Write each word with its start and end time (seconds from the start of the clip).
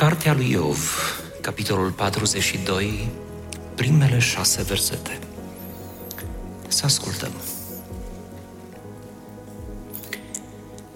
Cartea 0.00 0.34
lui 0.34 0.50
Iov, 0.50 0.78
capitolul 1.40 1.90
42, 1.90 3.08
primele 3.74 4.18
șase 4.18 4.62
versete. 4.62 5.18
Să 6.68 6.84
ascultăm. 6.84 7.32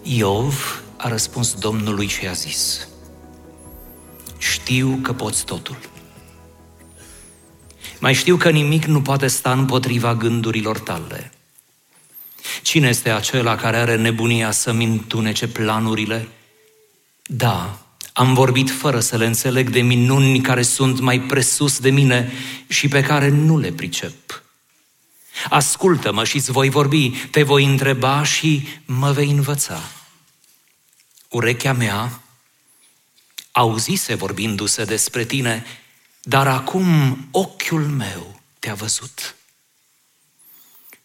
Iov 0.03 0.83
a 0.97 1.09
răspuns 1.09 1.55
Domnului 1.55 2.07
și 2.07 2.27
a 2.27 2.33
zis, 2.33 2.89
Știu 4.39 4.99
că 5.03 5.13
poți 5.13 5.45
totul. 5.45 5.79
Mai 7.99 8.15
știu 8.15 8.37
că 8.37 8.51
nimic 8.51 8.85
nu 8.85 9.03
poate 9.03 9.27
sta 9.27 9.53
împotriva 9.53 10.15
gândurilor 10.15 10.79
tale. 10.79 11.33
Cine 12.63 12.89
este 12.89 13.11
acela 13.11 13.57
care 13.57 13.77
are 13.77 13.97
nebunia 13.97 14.51
să-mi 14.51 14.85
întunece 14.85 15.49
planurile? 15.49 16.29
Da, 17.23 17.84
am 18.17 18.35
vorbit 18.35 18.71
fără 18.71 19.01
să 19.01 19.17
le 19.17 19.27
înțeleg 19.27 19.71
de 19.71 19.81
minuni 19.81 20.41
care 20.41 20.63
sunt 20.63 21.01
mai 21.01 21.21
presus 21.21 21.79
de 21.79 21.91
mine 21.91 22.33
și 22.69 22.89
pe 22.89 23.03
care 23.03 23.29
nu 23.29 23.59
le 23.59 23.73
pricep. 23.73 24.43
Ascultă-mă 25.49 26.25
și 26.25 26.37
îți 26.37 26.51
voi 26.51 26.69
vorbi, 26.69 27.11
te 27.11 27.43
voi 27.43 27.65
întreba 27.65 28.25
și 28.25 28.69
mă 28.85 29.13
vei 29.13 29.31
învăța. 29.31 29.81
Urechea 31.29 31.73
mea 31.73 32.21
auzise 33.53 34.15
vorbindu-se 34.15 34.85
despre 34.85 35.25
tine, 35.25 35.67
dar 36.23 36.47
acum 36.47 37.19
ochiul 37.31 37.87
meu 37.87 38.41
te-a 38.59 38.75
văzut. 38.75 39.35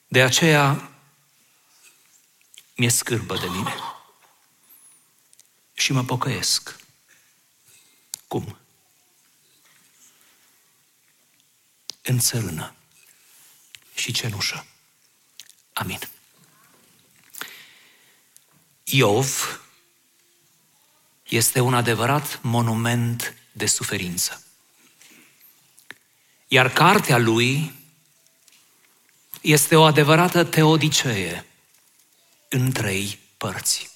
De 0.08 0.22
aceea 0.22 0.92
mi-e 2.76 2.89
scârbă 2.89 3.38
de 3.38 3.48
mine 3.52 3.73
și 5.73 5.92
mă 5.92 6.03
pocăiesc. 6.03 6.78
Cum? 8.30 8.58
În 12.02 12.19
țărână 12.19 12.75
și 13.95 14.11
cenușă. 14.11 14.66
Amin. 15.73 15.99
Iov 18.83 19.61
este 21.23 21.59
un 21.59 21.73
adevărat 21.73 22.41
monument 22.41 23.36
de 23.52 23.66
suferință. 23.66 24.43
Iar 26.47 26.69
cartea 26.73 27.17
lui 27.17 27.73
este 29.41 29.75
o 29.75 29.83
adevărată 29.83 30.43
teodicee 30.43 31.45
în 32.49 32.71
trei 32.71 33.19
părți. 33.38 33.89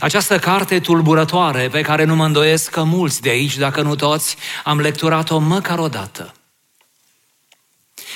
Această 0.00 0.38
carte 0.38 0.80
tulburătoare, 0.80 1.68
pe 1.68 1.80
care 1.80 2.04
nu 2.04 2.14
mă 2.14 2.24
îndoiesc 2.24 2.70
că 2.70 2.82
mulți 2.82 3.20
de 3.20 3.28
aici, 3.28 3.56
dacă 3.56 3.82
nu 3.82 3.94
toți, 3.94 4.36
am 4.64 4.80
lecturat-o 4.80 5.38
măcar 5.38 5.78
o 5.78 5.88
dată, 5.88 6.34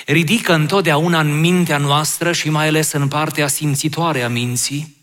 ridică 0.06 0.52
întotdeauna 0.52 1.20
în 1.20 1.40
mintea 1.40 1.78
noastră 1.78 2.32
și 2.32 2.50
mai 2.50 2.66
ales 2.66 2.92
în 2.92 3.08
partea 3.08 3.48
simțitoare 3.48 4.22
a 4.22 4.28
minții, 4.28 4.96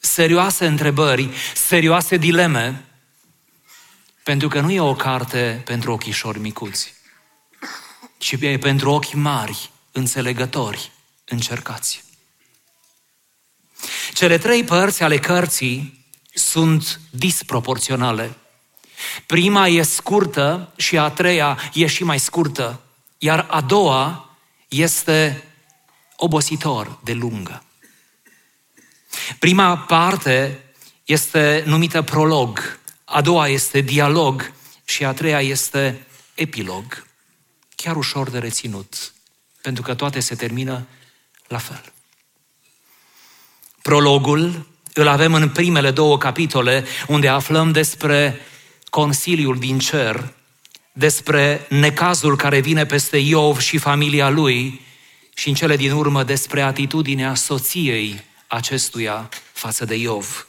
serioase 0.00 0.66
întrebări, 0.66 1.28
serioase 1.54 2.16
dileme, 2.16 2.84
pentru 4.22 4.48
că 4.48 4.60
nu 4.60 4.70
e 4.70 4.80
o 4.80 4.94
carte 4.94 5.62
pentru 5.64 5.92
ochișori 5.92 6.38
micuți, 6.38 6.94
ci 8.18 8.36
e 8.40 8.58
pentru 8.58 8.90
ochi 8.90 9.12
mari, 9.12 9.70
înțelegători, 9.92 10.90
încercați. 11.24 12.03
Cele 14.12 14.38
trei 14.38 14.64
părți 14.64 15.02
ale 15.02 15.18
cărții 15.18 16.04
sunt 16.34 17.00
disproporționale. 17.10 18.36
Prima 19.26 19.66
e 19.66 19.82
scurtă 19.82 20.72
și 20.76 20.98
a 20.98 21.08
treia 21.08 21.58
e 21.72 21.86
și 21.86 22.04
mai 22.04 22.18
scurtă, 22.18 22.80
iar 23.18 23.46
a 23.50 23.60
doua 23.60 24.28
este 24.68 25.44
obositor 26.16 26.98
de 27.02 27.12
lungă. 27.12 27.62
Prima 29.38 29.78
parte 29.78 30.64
este 31.04 31.62
numită 31.66 32.02
prolog, 32.02 32.78
a 33.04 33.20
doua 33.20 33.48
este 33.48 33.80
dialog 33.80 34.52
și 34.84 35.04
a 35.04 35.12
treia 35.12 35.40
este 35.40 36.06
epilog. 36.34 37.06
Chiar 37.76 37.96
ușor 37.96 38.30
de 38.30 38.38
reținut, 38.38 39.14
pentru 39.62 39.82
că 39.82 39.94
toate 39.94 40.20
se 40.20 40.34
termină 40.34 40.86
la 41.48 41.58
fel. 41.58 41.93
Prologul 43.84 44.66
îl 44.92 45.08
avem 45.08 45.34
în 45.34 45.48
primele 45.48 45.90
două 45.90 46.18
capitole, 46.18 46.84
unde 47.06 47.28
aflăm 47.28 47.72
despre 47.72 48.40
Consiliul 48.90 49.58
din 49.58 49.78
cer, 49.78 50.32
despre 50.92 51.66
necazul 51.68 52.36
care 52.36 52.60
vine 52.60 52.86
peste 52.86 53.16
Iov 53.16 53.58
și 53.58 53.78
familia 53.78 54.28
lui 54.28 54.80
și 55.34 55.48
în 55.48 55.54
cele 55.54 55.76
din 55.76 55.92
urmă 55.92 56.22
despre 56.22 56.60
atitudinea 56.60 57.34
soției 57.34 58.24
acestuia 58.46 59.28
față 59.52 59.84
de 59.84 59.94
Iov. 59.94 60.46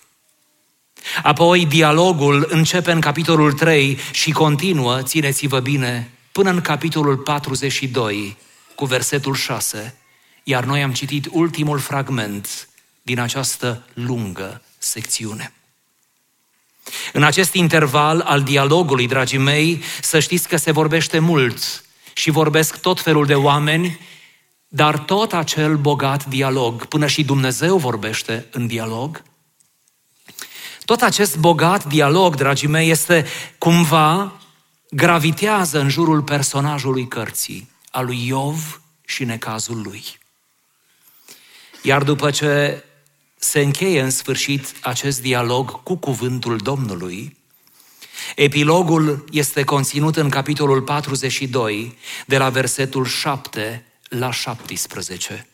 Apoi 1.23 1.65
dialogul 1.65 2.47
începe 2.49 2.91
în 2.91 3.01
capitolul 3.01 3.53
3 3.53 3.97
și 4.11 4.31
continuă, 4.31 5.01
țineți-vă 5.01 5.59
bine, 5.59 6.11
până 6.31 6.49
în 6.49 6.61
capitolul 6.61 7.17
42 7.17 8.37
cu 8.75 8.85
versetul 8.85 9.35
6, 9.35 9.97
iar 10.43 10.63
noi 10.63 10.83
am 10.83 10.93
citit 10.93 11.27
ultimul 11.31 11.79
fragment 11.79 12.67
din 13.05 13.19
această 13.19 13.85
lungă 13.93 14.61
secțiune. 14.77 15.53
În 17.13 17.23
acest 17.23 17.53
interval 17.53 18.19
al 18.19 18.43
dialogului, 18.43 19.07
dragii 19.07 19.37
mei, 19.37 19.83
să 20.01 20.19
știți 20.19 20.47
că 20.47 20.57
se 20.57 20.71
vorbește 20.71 21.19
mult 21.19 21.83
și 22.13 22.29
vorbesc 22.29 22.79
tot 22.79 23.01
felul 23.01 23.25
de 23.25 23.35
oameni, 23.35 23.99
dar 24.67 24.99
tot 24.99 25.33
acel 25.33 25.77
bogat 25.77 26.25
dialog, 26.25 26.85
până 26.85 27.07
și 27.07 27.23
Dumnezeu 27.23 27.77
vorbește 27.77 28.47
în 28.51 28.67
dialog, 28.67 29.23
tot 30.85 31.01
acest 31.01 31.37
bogat 31.37 31.85
dialog, 31.85 32.35
dragii 32.35 32.67
mei, 32.67 32.89
este 32.89 33.25
cumva 33.57 34.39
gravitează 34.89 35.79
în 35.79 35.89
jurul 35.89 36.21
personajului 36.21 37.07
cărții, 37.07 37.69
al 37.91 38.05
lui 38.05 38.27
Iov 38.27 38.81
și 39.05 39.23
necazul 39.23 39.81
lui. 39.81 40.03
Iar 41.81 42.03
după 42.03 42.31
ce 42.31 42.83
se 43.35 43.59
încheie 43.59 44.01
în 44.01 44.09
sfârșit 44.09 44.73
acest 44.81 45.21
dialog 45.21 45.83
cu 45.83 45.95
cuvântul 45.95 46.57
Domnului. 46.57 47.37
Epilogul 48.35 49.25
este 49.31 49.63
conținut 49.63 50.15
în 50.15 50.29
capitolul 50.29 50.81
42, 50.81 51.97
de 52.25 52.37
la 52.37 52.49
versetul 52.49 53.05
7 53.05 53.85
la 54.09 54.31
17. 54.31 55.47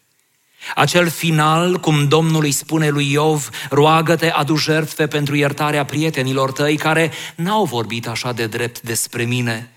Acel 0.75 1.09
final, 1.09 1.79
cum 1.79 2.07
Domnul 2.07 2.43
îi 2.43 2.51
spune 2.51 2.89
lui 2.89 3.11
Iov, 3.11 3.49
roagă-te, 3.69 4.29
adu 4.29 4.55
jertfe 4.55 5.07
pentru 5.07 5.35
iertarea 5.35 5.85
prietenilor 5.85 6.51
tăi 6.51 6.77
care 6.77 7.11
n-au 7.35 7.65
vorbit 7.65 8.07
așa 8.07 8.31
de 8.31 8.47
drept 8.47 8.81
despre 8.81 9.23
mine, 9.23 9.71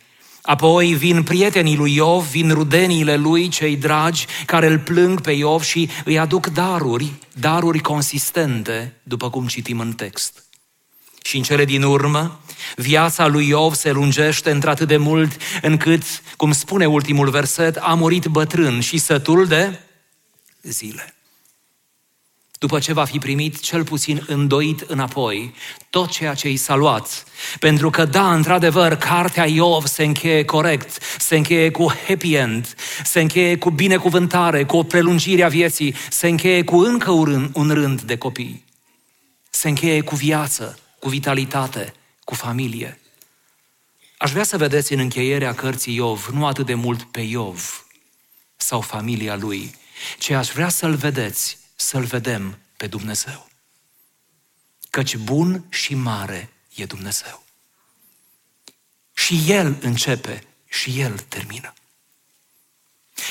Apoi 0.46 0.94
vin 0.94 1.22
prietenii 1.22 1.76
lui 1.76 1.94
Iov, 1.94 2.30
vin 2.30 2.50
rudeniile 2.50 3.16
lui, 3.16 3.48
cei 3.48 3.76
dragi, 3.76 4.26
care 4.46 4.66
îl 4.66 4.78
plâng 4.78 5.20
pe 5.20 5.30
Iov 5.30 5.62
și 5.62 5.90
îi 6.04 6.18
aduc 6.18 6.46
daruri, 6.46 7.12
daruri 7.32 7.78
consistente, 7.78 9.00
după 9.02 9.30
cum 9.30 9.46
citim 9.46 9.80
în 9.80 9.92
text. 9.92 10.44
Și 11.22 11.36
în 11.36 11.42
cele 11.42 11.64
din 11.64 11.82
urmă, 11.82 12.40
viața 12.76 13.26
lui 13.26 13.48
Iov 13.48 13.74
se 13.74 13.90
lungește 13.90 14.50
într-atât 14.50 14.88
de 14.88 14.96
mult 14.96 15.36
încât, 15.62 16.02
cum 16.36 16.52
spune 16.52 16.86
ultimul 16.86 17.30
verset, 17.30 17.76
a 17.76 17.94
murit 17.94 18.24
bătrân 18.24 18.80
și 18.80 18.98
sătul 18.98 19.46
de 19.46 19.80
zile 20.62 21.13
după 22.64 22.78
ce 22.78 22.92
va 22.92 23.04
fi 23.04 23.18
primit 23.18 23.60
cel 23.60 23.84
puțin 23.84 24.24
îndoit 24.26 24.80
înapoi 24.80 25.54
tot 25.90 26.10
ceea 26.10 26.34
ce 26.34 26.48
i 26.48 26.56
s-a 26.56 26.74
luat. 26.74 27.24
Pentru 27.58 27.90
că, 27.90 28.04
da, 28.04 28.34
într-adevăr, 28.34 28.94
cartea 28.94 29.46
Iov 29.46 29.86
se 29.86 30.04
încheie 30.04 30.44
corect, 30.44 31.02
se 31.18 31.36
încheie 31.36 31.70
cu 31.70 31.92
happy 32.06 32.34
end, 32.34 32.74
se 33.04 33.20
încheie 33.20 33.56
cu 33.56 33.70
binecuvântare, 33.70 34.64
cu 34.64 34.76
o 34.76 34.82
prelungire 34.82 35.42
a 35.42 35.48
vieții, 35.48 35.94
se 36.10 36.28
încheie 36.28 36.64
cu 36.64 36.76
încă 36.76 37.10
un 37.10 37.24
rând, 37.24 37.50
un 37.52 37.70
rând 37.70 38.00
de 38.00 38.16
copii. 38.16 38.64
Se 39.50 39.68
încheie 39.68 40.00
cu 40.00 40.14
viață, 40.14 40.78
cu 40.98 41.08
vitalitate, 41.08 41.94
cu 42.24 42.34
familie. 42.34 43.00
Aș 44.18 44.30
vrea 44.30 44.44
să 44.44 44.56
vedeți 44.56 44.92
în 44.92 44.98
încheierea 44.98 45.54
cărții 45.54 45.94
Iov 45.94 46.30
nu 46.32 46.46
atât 46.46 46.66
de 46.66 46.74
mult 46.74 47.02
pe 47.02 47.20
Iov 47.20 47.86
sau 48.56 48.80
familia 48.80 49.36
lui, 49.36 49.74
ci 50.18 50.30
aș 50.30 50.48
vrea 50.48 50.68
să-l 50.68 50.94
vedeți, 50.94 51.62
să-l 51.74 52.04
vedem 52.04 52.58
pe 52.76 52.86
Dumnezeu. 52.86 53.48
Căci 54.90 55.16
bun 55.16 55.64
și 55.68 55.94
mare 55.94 56.52
e 56.74 56.84
Dumnezeu. 56.84 57.44
Și 59.14 59.44
El 59.46 59.76
începe 59.80 60.46
și 60.68 61.00
El 61.00 61.18
termină. 61.18 61.72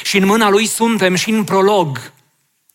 Și 0.04 0.18
în 0.18 0.26
mâna 0.26 0.50
Lui 0.50 0.66
suntem 0.66 1.16
și 1.16 1.30
în 1.30 1.44
prolog, 1.44 2.14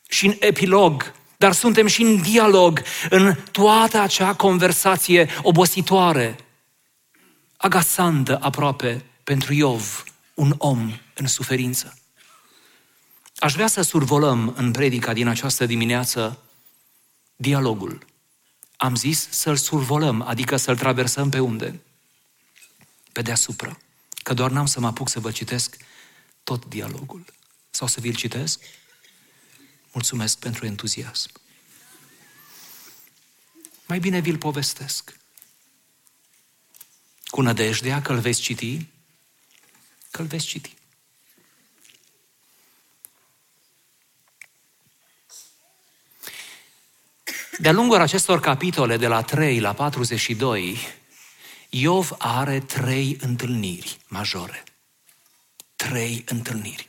și 0.09 0.26
în 0.26 0.37
epilog, 0.38 1.12
dar 1.37 1.53
suntem 1.53 1.87
și 1.87 2.03
în 2.03 2.23
dialog, 2.23 2.82
în 3.11 3.35
toată 3.50 4.00
acea 4.00 4.35
conversație 4.35 5.29
obositoare, 5.43 6.37
agasantă 7.56 8.38
aproape 8.43 9.05
pentru 9.25 9.53
Iov, 9.55 10.05
un 10.35 10.55
om 10.59 10.93
în 11.15 11.26
suferință. 11.26 11.97
Aș 13.38 13.52
vrea 13.52 13.67
să 13.67 13.82
survolăm 13.82 14.55
în 14.56 14.73
predica 14.73 15.12
din 15.12 15.26
această 15.26 15.67
dimineață 15.67 16.43
dialogul. 17.37 18.06
Am 18.76 18.94
zis 18.96 19.29
să-l 19.31 19.56
survolăm, 19.56 20.23
adică 20.23 20.56
să-l 20.56 20.76
traversăm 20.76 21.31
pe 21.31 21.38
unde? 21.38 21.81
Pe 23.12 23.23
deasupra. 23.23 23.79
Că 24.23 24.35
doar 24.35 24.50
n-am 24.50 24.67
să 24.67 24.81
mă 24.81 24.87
apuc 24.87 25.08
să 25.08 25.20
vă 25.20 25.31
citesc 25.31 25.76
tot 26.43 26.64
dialogul. 26.64 27.25
Sau 27.70 27.87
să 27.87 28.00
vi-l 28.00 28.14
citesc? 28.14 28.61
Mulțumesc 29.93 30.38
pentru 30.38 30.67
entuziasm. 30.67 31.31
Mai 33.87 33.99
bine 33.99 34.19
vi-l 34.19 34.38
povestesc. 34.38 35.17
Cu 37.25 37.41
nădejdea 37.41 38.02
că 38.02 38.12
îl 38.12 38.19
veți 38.19 38.41
citi, 38.41 38.87
că 40.11 40.20
îl 40.20 40.26
veți 40.26 40.46
citi. 40.46 40.77
De-a 47.58 47.72
lungul 47.72 48.00
acestor 48.00 48.40
capitole, 48.40 48.96
de 48.96 49.06
la 49.06 49.22
3 49.22 49.60
la 49.60 49.72
42, 49.72 50.78
Iov 51.69 52.14
are 52.19 52.60
trei 52.60 53.16
întâlniri 53.20 53.99
majore. 54.08 54.64
Trei 55.76 56.25
întâlniri. 56.28 56.88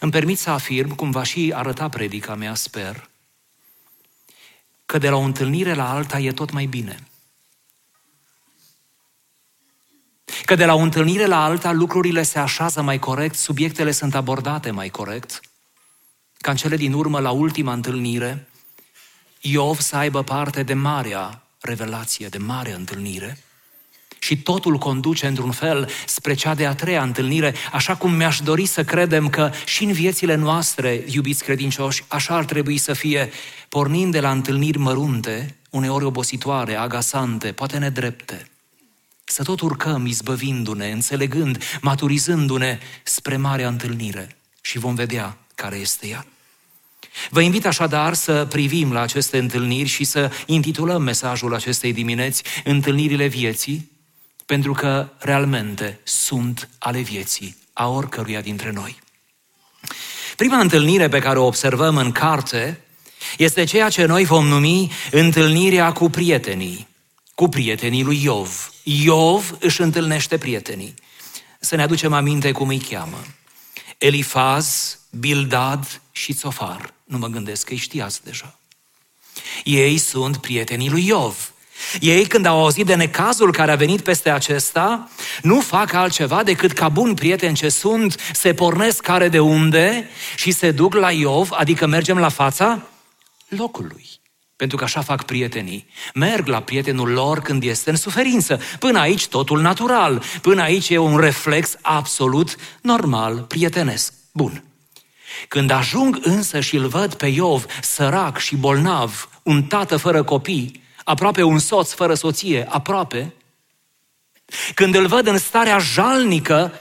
Îmi 0.00 0.12
permit 0.12 0.38
să 0.38 0.50
afirm, 0.50 0.94
cum 0.94 1.10
va 1.10 1.22
și 1.22 1.52
arăta 1.54 1.88
predica 1.88 2.34
mea, 2.34 2.54
sper, 2.54 3.08
că 4.86 4.98
de 4.98 5.08
la 5.08 5.16
o 5.16 5.20
întâlnire 5.20 5.74
la 5.74 5.92
alta 5.92 6.18
e 6.18 6.32
tot 6.32 6.50
mai 6.50 6.66
bine. 6.66 7.06
Că 10.44 10.54
de 10.54 10.64
la 10.64 10.74
o 10.74 10.78
întâlnire 10.78 11.26
la 11.26 11.44
alta 11.44 11.72
lucrurile 11.72 12.22
se 12.22 12.38
așează 12.38 12.82
mai 12.82 12.98
corect, 12.98 13.34
subiectele 13.34 13.90
sunt 13.90 14.14
abordate 14.14 14.70
mai 14.70 14.88
corect. 14.88 15.40
Ca 16.38 16.50
în 16.50 16.56
cele 16.56 16.76
din 16.76 16.92
urmă, 16.92 17.20
la 17.20 17.30
ultima 17.30 17.72
întâlnire, 17.72 18.46
Iov 19.42 19.80
să 19.80 19.96
aibă 19.96 20.22
parte 20.22 20.62
de 20.62 20.74
marea 20.74 21.42
revelație, 21.60 22.26
de 22.26 22.38
mare 22.38 22.74
întâlnire– 22.74 23.38
și 24.22 24.36
totul 24.36 24.78
conduce 24.78 25.26
într-un 25.26 25.50
fel 25.50 25.88
spre 26.06 26.34
cea 26.34 26.54
de 26.54 26.66
a 26.66 26.74
treia 26.74 27.02
întâlnire, 27.02 27.54
așa 27.72 27.96
cum 27.96 28.14
mi-aș 28.14 28.40
dori 28.40 28.66
să 28.66 28.84
credem 28.84 29.28
că 29.28 29.50
și 29.64 29.84
în 29.84 29.92
viețile 29.92 30.34
noastre, 30.34 31.04
iubiți 31.06 31.44
credincioși, 31.44 32.04
așa 32.08 32.34
ar 32.34 32.44
trebui 32.44 32.78
să 32.78 32.92
fie, 32.92 33.30
pornind 33.68 34.12
de 34.12 34.20
la 34.20 34.30
întâlniri 34.30 34.78
mărunte, 34.78 35.56
uneori 35.70 36.04
obositoare, 36.04 36.74
agasante, 36.74 37.52
poate 37.52 37.78
nedrepte. 37.78 38.50
Să 39.24 39.42
tot 39.42 39.60
urcăm 39.60 40.06
izbăvindu-ne, 40.06 40.90
înțelegând, 40.90 41.62
maturizându-ne 41.80 42.78
spre 43.02 43.36
marea 43.36 43.68
întâlnire 43.68 44.36
și 44.60 44.78
vom 44.78 44.94
vedea 44.94 45.36
care 45.54 45.76
este 45.76 46.06
ea. 46.06 46.26
Vă 47.30 47.40
invit 47.40 47.66
așadar 47.66 48.14
să 48.14 48.46
privim 48.48 48.92
la 48.92 49.00
aceste 49.00 49.38
întâlniri 49.38 49.88
și 49.88 50.04
să 50.04 50.30
intitulăm 50.46 51.02
mesajul 51.02 51.54
acestei 51.54 51.92
dimineți 51.92 52.42
Întâlnirile 52.64 53.26
vieții, 53.26 53.90
pentru 54.46 54.72
că 54.72 55.08
realmente 55.18 56.00
sunt 56.02 56.68
ale 56.78 57.00
vieții 57.00 57.56
a 57.72 57.88
oricăruia 57.88 58.40
dintre 58.40 58.70
noi. 58.70 58.98
Prima 60.36 60.58
întâlnire 60.58 61.08
pe 61.08 61.18
care 61.18 61.38
o 61.38 61.46
observăm 61.46 61.96
în 61.96 62.12
carte 62.12 62.80
este 63.38 63.64
ceea 63.64 63.88
ce 63.88 64.04
noi 64.04 64.24
vom 64.24 64.46
numi 64.46 64.92
întâlnirea 65.10 65.92
cu 65.92 66.10
prietenii, 66.10 66.86
cu 67.34 67.48
prietenii 67.48 68.02
lui 68.02 68.22
Iov. 68.22 68.72
Iov 68.82 69.56
își 69.60 69.80
întâlnește 69.80 70.38
prietenii. 70.38 70.94
Să 71.60 71.76
ne 71.76 71.82
aducem 71.82 72.12
aminte 72.12 72.52
cum 72.52 72.68
îi 72.68 72.78
cheamă. 72.78 73.24
Elifaz, 73.98 74.98
Bildad 75.10 76.00
și 76.12 76.32
Țofar. 76.32 76.94
Nu 77.12 77.18
mă 77.18 77.26
gândesc 77.26 77.66
că 77.66 77.72
îi 77.72 77.78
știați 77.78 78.24
deja. 78.24 78.58
Ei 79.64 79.98
sunt 79.98 80.36
prietenii 80.36 80.90
lui 80.90 81.06
Iov. 81.06 81.52
Ei, 82.00 82.26
când 82.26 82.46
au 82.46 82.62
auzit 82.62 82.86
de 82.86 82.94
necazul 82.94 83.52
care 83.52 83.70
a 83.70 83.76
venit 83.76 84.00
peste 84.00 84.30
acesta, 84.30 85.10
nu 85.42 85.60
fac 85.60 85.92
altceva 85.92 86.42
decât 86.42 86.72
ca 86.72 86.88
buni 86.88 87.14
prieteni 87.14 87.56
ce 87.56 87.68
sunt, 87.68 88.20
se 88.32 88.54
pornesc 88.54 89.00
care 89.00 89.28
de 89.28 89.38
unde 89.38 90.08
și 90.36 90.50
se 90.50 90.70
duc 90.70 90.94
la 90.94 91.10
Iov, 91.10 91.48
adică 91.50 91.86
mergem 91.86 92.18
la 92.18 92.28
fața 92.28 92.82
locului. 93.48 94.06
Pentru 94.56 94.76
că 94.76 94.84
așa 94.84 95.00
fac 95.00 95.24
prietenii. 95.24 95.86
Merg 96.14 96.46
la 96.46 96.62
prietenul 96.62 97.08
lor 97.08 97.40
când 97.40 97.62
este 97.62 97.90
în 97.90 97.96
suferință. 97.96 98.60
Până 98.78 98.98
aici 98.98 99.26
totul 99.26 99.60
natural. 99.60 100.22
Până 100.42 100.62
aici 100.62 100.88
e 100.88 100.98
un 100.98 101.16
reflex 101.16 101.76
absolut 101.82 102.56
normal, 102.80 103.40
prietenesc. 103.40 104.12
Bun. 104.32 104.62
Când 105.48 105.70
ajung 105.70 106.18
însă 106.22 106.60
și 106.60 106.76
îl 106.76 106.86
văd 106.86 107.14
pe 107.14 107.26
Iov, 107.26 107.66
sărac 107.82 108.38
și 108.38 108.56
bolnav, 108.56 109.28
un 109.42 109.64
tată 109.64 109.96
fără 109.96 110.22
copii, 110.22 110.82
aproape 111.04 111.42
un 111.42 111.58
soț 111.58 111.92
fără 111.92 112.14
soție, 112.14 112.66
aproape, 112.68 113.34
când 114.74 114.94
îl 114.94 115.06
văd 115.06 115.26
în 115.26 115.38
starea 115.38 115.78
jalnică, 115.78 116.72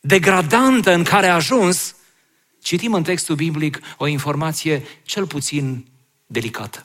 degradantă 0.00 0.92
în 0.92 1.04
care 1.04 1.26
a 1.26 1.34
ajuns, 1.34 1.94
citim 2.62 2.94
în 2.94 3.02
textul 3.02 3.34
biblic 3.34 3.80
o 3.96 4.06
informație 4.06 4.86
cel 5.02 5.26
puțin 5.26 5.86
delicată. 6.26 6.84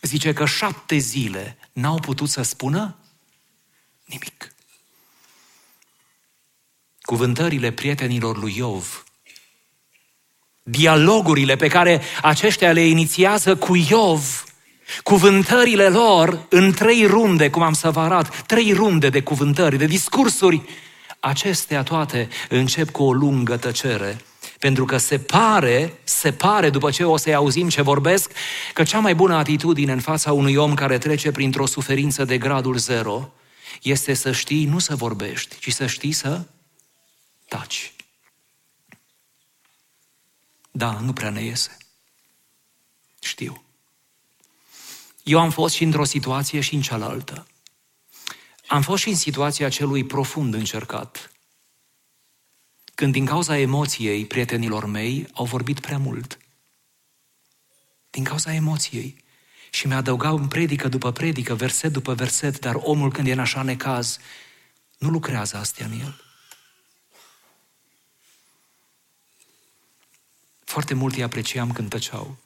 Zice 0.00 0.32
că 0.32 0.46
șapte 0.46 0.96
zile 0.96 1.58
n-au 1.72 1.98
putut 1.98 2.28
să 2.28 2.42
spună 2.42 2.96
nimic. 4.04 4.54
Cuvântările 7.00 7.72
prietenilor 7.72 8.38
lui 8.38 8.56
Iov, 8.56 9.04
dialogurile 10.68 11.56
pe 11.56 11.68
care 11.68 12.00
aceștia 12.22 12.72
le 12.72 12.86
inițiază 12.86 13.56
cu 13.56 13.76
Iov, 13.76 14.44
Cuvântările 15.02 15.88
lor 15.88 16.46
în 16.48 16.72
trei 16.72 17.06
runde, 17.06 17.50
cum 17.50 17.62
am 17.62 17.72
să 17.72 17.90
vă 17.90 18.00
arăt, 18.00 18.42
trei 18.42 18.72
runde 18.72 19.08
de 19.08 19.22
cuvântări, 19.22 19.78
de 19.78 19.86
discursuri, 19.86 20.62
acestea 21.20 21.82
toate 21.82 22.28
încep 22.48 22.90
cu 22.90 23.02
o 23.02 23.12
lungă 23.12 23.56
tăcere. 23.56 24.20
Pentru 24.58 24.84
că 24.84 24.96
se 24.96 25.18
pare, 25.18 25.92
se 26.04 26.32
pare, 26.32 26.70
după 26.70 26.90
ce 26.90 27.04
o 27.04 27.16
să-i 27.16 27.34
auzim 27.34 27.68
ce 27.68 27.82
vorbesc, 27.82 28.30
că 28.72 28.82
cea 28.82 28.98
mai 28.98 29.14
bună 29.14 29.34
atitudine 29.34 29.92
în 29.92 30.00
fața 30.00 30.32
unui 30.32 30.54
om 30.54 30.74
care 30.74 30.98
trece 30.98 31.30
printr-o 31.30 31.66
suferință 31.66 32.24
de 32.24 32.38
gradul 32.38 32.76
zero 32.76 33.32
este 33.82 34.14
să 34.14 34.32
știi 34.32 34.64
nu 34.64 34.78
să 34.78 34.94
vorbești, 34.94 35.58
ci 35.58 35.72
să 35.72 35.86
știi 35.86 36.12
să 36.12 36.40
taci. 37.48 37.95
Da, 40.76 41.00
nu 41.00 41.12
prea 41.12 41.30
ne 41.30 41.42
iese. 41.42 41.76
Știu. 43.20 43.64
Eu 45.22 45.38
am 45.38 45.50
fost 45.50 45.74
și 45.74 45.84
într-o 45.84 46.04
situație 46.04 46.60
și 46.60 46.74
în 46.74 46.80
cealaltă. 46.80 47.46
Am 48.66 48.82
fost 48.82 49.02
și 49.02 49.08
în 49.08 49.16
situația 49.16 49.68
celui 49.68 50.04
profund 50.04 50.54
încercat. 50.54 51.32
Când 52.94 53.12
din 53.12 53.24
cauza 53.24 53.58
emoției 53.58 54.26
prietenilor 54.26 54.84
mei 54.84 55.28
au 55.32 55.44
vorbit 55.44 55.80
prea 55.80 55.98
mult. 55.98 56.38
Din 58.10 58.24
cauza 58.24 58.54
emoției. 58.54 59.24
Și 59.70 59.86
mi-adăugau 59.86 60.36
în 60.36 60.48
predică 60.48 60.88
după 60.88 61.12
predică, 61.12 61.54
verset 61.54 61.92
după 61.92 62.14
verset, 62.14 62.58
dar 62.58 62.74
omul 62.78 63.12
când 63.12 63.26
e 63.26 63.32
în 63.32 63.38
așa 63.38 63.62
necaz, 63.62 64.18
nu 64.98 65.08
lucrează 65.08 65.56
astea 65.56 65.86
în 65.86 66.00
el. 66.00 66.25
Foarte 70.66 70.94
mult 70.94 71.14
îi 71.14 71.22
apreciam 71.22 71.72
când 71.72 71.88
tăceau. 71.88 72.36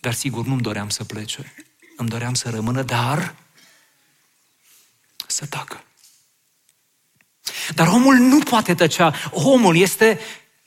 Dar 0.00 0.14
sigur 0.14 0.44
nu-mi 0.44 0.60
doream 0.60 0.88
să 0.88 1.04
plece. 1.04 1.54
Îmi 1.96 2.08
doream 2.08 2.34
să 2.34 2.50
rămână, 2.50 2.82
dar 2.82 3.34
să 5.26 5.46
tacă. 5.46 5.84
Dar 7.74 7.86
omul 7.86 8.14
nu 8.14 8.38
poate 8.38 8.74
tăcea. 8.74 9.14
Omul 9.30 9.76
este, 9.76 10.20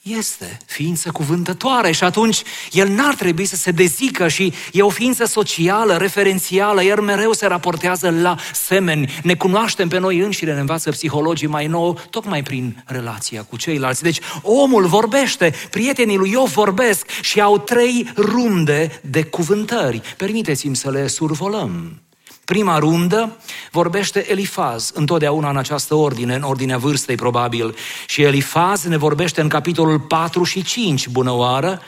Este 0.04 0.58
ființă 0.66 1.12
cuvântătoare 1.12 1.92
și 1.92 2.04
atunci 2.04 2.44
el 2.72 2.88
n-ar 2.88 3.16
trebui 3.16 3.46
să 3.46 3.56
se 3.56 3.72
dezică 3.72 4.28
și 4.28 4.54
e 4.72 4.82
o 4.82 4.90
ființă 4.90 5.26
socială, 5.26 5.98
referențială, 5.98 6.84
el 6.84 7.02
mereu 7.02 7.32
se 7.32 7.46
raportează 7.46 8.10
la 8.10 8.36
semeni. 8.54 9.20
Ne 9.24 9.36
cunoaștem 9.36 9.88
pe 9.88 9.98
noi 9.98 10.20
înșine, 10.20 10.54
ne 10.54 10.60
învață 10.60 10.92
psihologii 10.92 11.48
mai 11.48 11.68
nou, 11.68 12.00
tocmai 12.10 12.44
prin 12.44 12.84
relația 12.86 13.44
cu 13.44 13.58
ceilalți. 13.58 14.04
Deci 14.04 14.20
omul 14.42 14.86
vorbește, 14.86 15.54
prietenii 15.70 16.18
lui 16.18 16.32
Iov 16.32 16.54
vorbesc 16.54 17.08
și 17.22 17.42
au 17.42 17.58
trei 17.58 18.12
runde 18.16 19.02
de 19.02 19.24
cuvântări. 19.24 20.02
Permiteți-mi 20.18 20.76
să 20.76 20.90
le 20.90 21.08
survolăm. 21.08 22.02
Prima 22.46 22.78
rundă 22.78 23.38
vorbește 23.72 24.32
Elifaz, 24.32 24.92
întotdeauna 24.94 25.50
în 25.50 25.58
această 25.58 25.96
ordine, 25.96 26.36
în 26.36 26.42
ordinea 26.42 26.78
vârstei 26.78 27.16
probabil. 27.16 27.76
Și 28.08 28.22
Elifaz 28.22 28.84
ne 28.84 28.98
vorbește 28.98 29.42
în 29.42 29.50
capitolul 29.50 30.00
4 30.00 30.44
și 30.44 30.64
5, 30.64 31.08
bună 31.08 31.32
oară, 31.32 31.82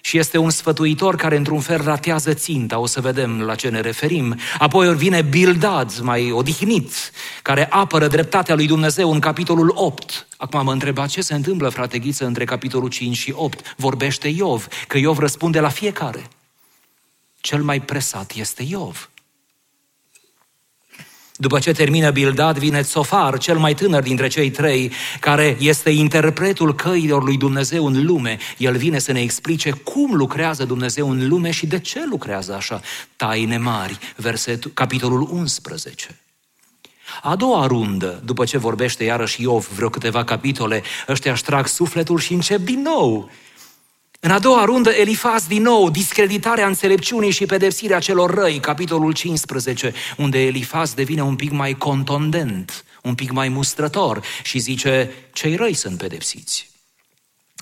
și 0.00 0.18
este 0.18 0.38
un 0.38 0.50
sfătuitor 0.50 1.16
care 1.16 1.36
într-un 1.36 1.60
fel 1.60 1.82
ratează 1.84 2.34
ținta, 2.34 2.78
o 2.78 2.86
să 2.86 3.00
vedem 3.00 3.40
la 3.40 3.54
ce 3.54 3.68
ne 3.68 3.80
referim. 3.80 4.38
Apoi 4.58 4.96
vine 4.96 5.22
Bildad, 5.22 5.98
mai 5.98 6.30
odihnit, 6.30 6.92
care 7.42 7.66
apără 7.70 8.06
dreptatea 8.06 8.54
lui 8.54 8.66
Dumnezeu 8.66 9.12
în 9.12 9.20
capitolul 9.20 9.72
8. 9.74 10.26
Acum 10.36 10.64
mă 10.64 10.72
întreba 10.72 11.06
ce 11.06 11.20
se 11.20 11.34
întâmplă, 11.34 11.68
frate 11.68 11.98
Ghiță, 11.98 12.24
între 12.24 12.44
capitolul 12.44 12.88
5 12.88 13.16
și 13.16 13.32
8. 13.36 13.74
Vorbește 13.76 14.28
Iov, 14.28 14.66
că 14.86 14.98
Iov 14.98 15.18
răspunde 15.18 15.60
la 15.60 15.68
fiecare. 15.68 16.28
Cel 17.40 17.62
mai 17.62 17.80
presat 17.80 18.32
este 18.34 18.62
Iov. 18.62 19.10
După 21.38 21.58
ce 21.58 21.72
termină 21.72 22.10
Bildad, 22.10 22.58
vine 22.58 22.82
Tsofar, 22.82 23.38
cel 23.38 23.58
mai 23.58 23.74
tânăr 23.74 24.02
dintre 24.02 24.28
cei 24.28 24.50
trei, 24.50 24.92
care 25.20 25.56
este 25.60 25.90
interpretul 25.90 26.74
căilor 26.74 27.24
lui 27.24 27.36
Dumnezeu 27.36 27.86
în 27.86 28.04
lume. 28.04 28.38
El 28.56 28.76
vine 28.76 28.98
să 28.98 29.12
ne 29.12 29.20
explice 29.20 29.70
cum 29.70 30.14
lucrează 30.14 30.64
Dumnezeu 30.64 31.10
în 31.10 31.28
lume 31.28 31.50
și 31.50 31.66
de 31.66 31.78
ce 31.78 32.06
lucrează 32.10 32.54
așa. 32.54 32.80
Taine 33.16 33.58
mari, 33.58 33.98
versetul, 34.16 34.70
capitolul 34.74 35.28
11. 35.30 36.20
A 37.22 37.36
doua 37.36 37.66
rundă, 37.66 38.20
după 38.24 38.44
ce 38.44 38.58
vorbește 38.58 39.04
iarăși 39.04 39.42
Iov 39.42 39.68
vreo 39.74 39.88
câteva 39.88 40.24
capitole, 40.24 40.82
ăștia 41.08 41.32
își 41.32 41.44
trag 41.44 41.66
sufletul 41.66 42.18
și 42.18 42.32
încep 42.32 42.60
din 42.60 42.82
nou 42.82 43.30
în 44.26 44.32
a 44.32 44.38
doua 44.38 44.64
rundă, 44.64 44.90
Elifaz 44.90 45.46
din 45.46 45.62
nou, 45.62 45.90
discreditarea 45.90 46.66
înțelepciunii 46.66 47.30
și 47.30 47.46
pedepsirea 47.46 47.98
celor 47.98 48.34
răi, 48.34 48.58
capitolul 48.58 49.12
15, 49.12 49.92
unde 50.16 50.42
Elifaz 50.42 50.94
devine 50.94 51.22
un 51.22 51.36
pic 51.36 51.50
mai 51.50 51.72
contondent, 51.72 52.84
un 53.02 53.14
pic 53.14 53.30
mai 53.30 53.48
mustrător 53.48 54.22
și 54.42 54.58
zice, 54.58 55.10
cei 55.32 55.56
răi 55.56 55.74
sunt 55.74 55.98
pedepsiți. 55.98 56.70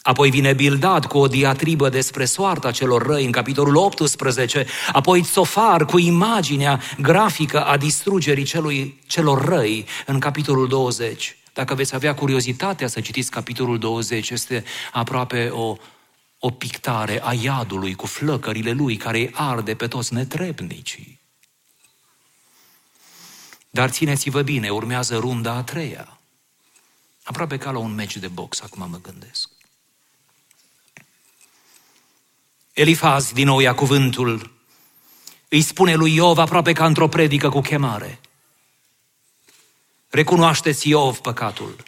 Apoi 0.03 0.31
vine 0.31 0.53
Bildad 0.53 1.05
cu 1.05 1.19
o 1.19 1.27
diatribă 1.27 1.89
despre 1.89 2.25
soarta 2.25 2.71
celor 2.71 3.07
răi 3.07 3.25
în 3.25 3.33
capitolul 3.33 3.77
18, 3.77 4.67
apoi 4.93 5.21
Tsofar 5.21 5.85
cu 5.85 5.99
imaginea 5.99 6.81
grafică 7.01 7.65
a 7.65 7.77
distrugerii 7.77 8.45
celui, 8.45 9.01
celor 9.07 9.45
răi 9.45 9.87
în 10.07 10.19
capitolul 10.19 10.69
20. 10.69 11.37
Dacă 11.53 11.75
veți 11.75 11.95
avea 11.95 12.15
curiozitatea 12.15 12.87
să 12.87 13.01
citiți 13.01 13.31
capitolul 13.31 13.79
20, 13.79 14.31
este 14.31 14.65
aproape 14.93 15.49
o 15.53 15.77
o 16.47 16.51
pictare 16.51 17.23
a 17.23 17.33
iadului 17.33 17.95
cu 17.95 18.07
flăcările 18.07 18.71
lui 18.71 18.97
care 18.97 19.19
îi 19.19 19.31
arde 19.35 19.75
pe 19.75 19.89
toți 19.89 20.15
netrebnicii. 20.15 21.21
Dar 23.71 23.91
țineți-vă 23.91 24.43
bine, 24.43 24.71
urmează 24.71 25.17
runda 25.17 25.53
a 25.53 25.63
treia. 25.63 26.19
Aproape 27.23 27.57
ca 27.59 27.71
la 27.71 27.79
un 27.79 27.95
meci 27.95 28.17
de 28.17 28.29
box, 28.29 28.61
acum 28.61 28.91
mă 28.91 29.01
gândesc. 29.01 29.51
Elifaz, 32.73 33.33
din 33.33 33.47
nou 33.47 33.61
ia 33.61 33.75
cuvântul, 33.75 34.53
îi 35.49 35.63
spune 35.63 35.95
lui 35.95 36.15
Iov 36.15 36.39
aproape 36.39 36.73
ca 36.73 36.87
într-o 36.87 37.09
predică 37.09 37.49
cu 37.49 37.61
chemare. 37.61 38.21
Recunoașteți 40.09 40.89
Iov 40.89 41.19
păcatul, 41.19 41.83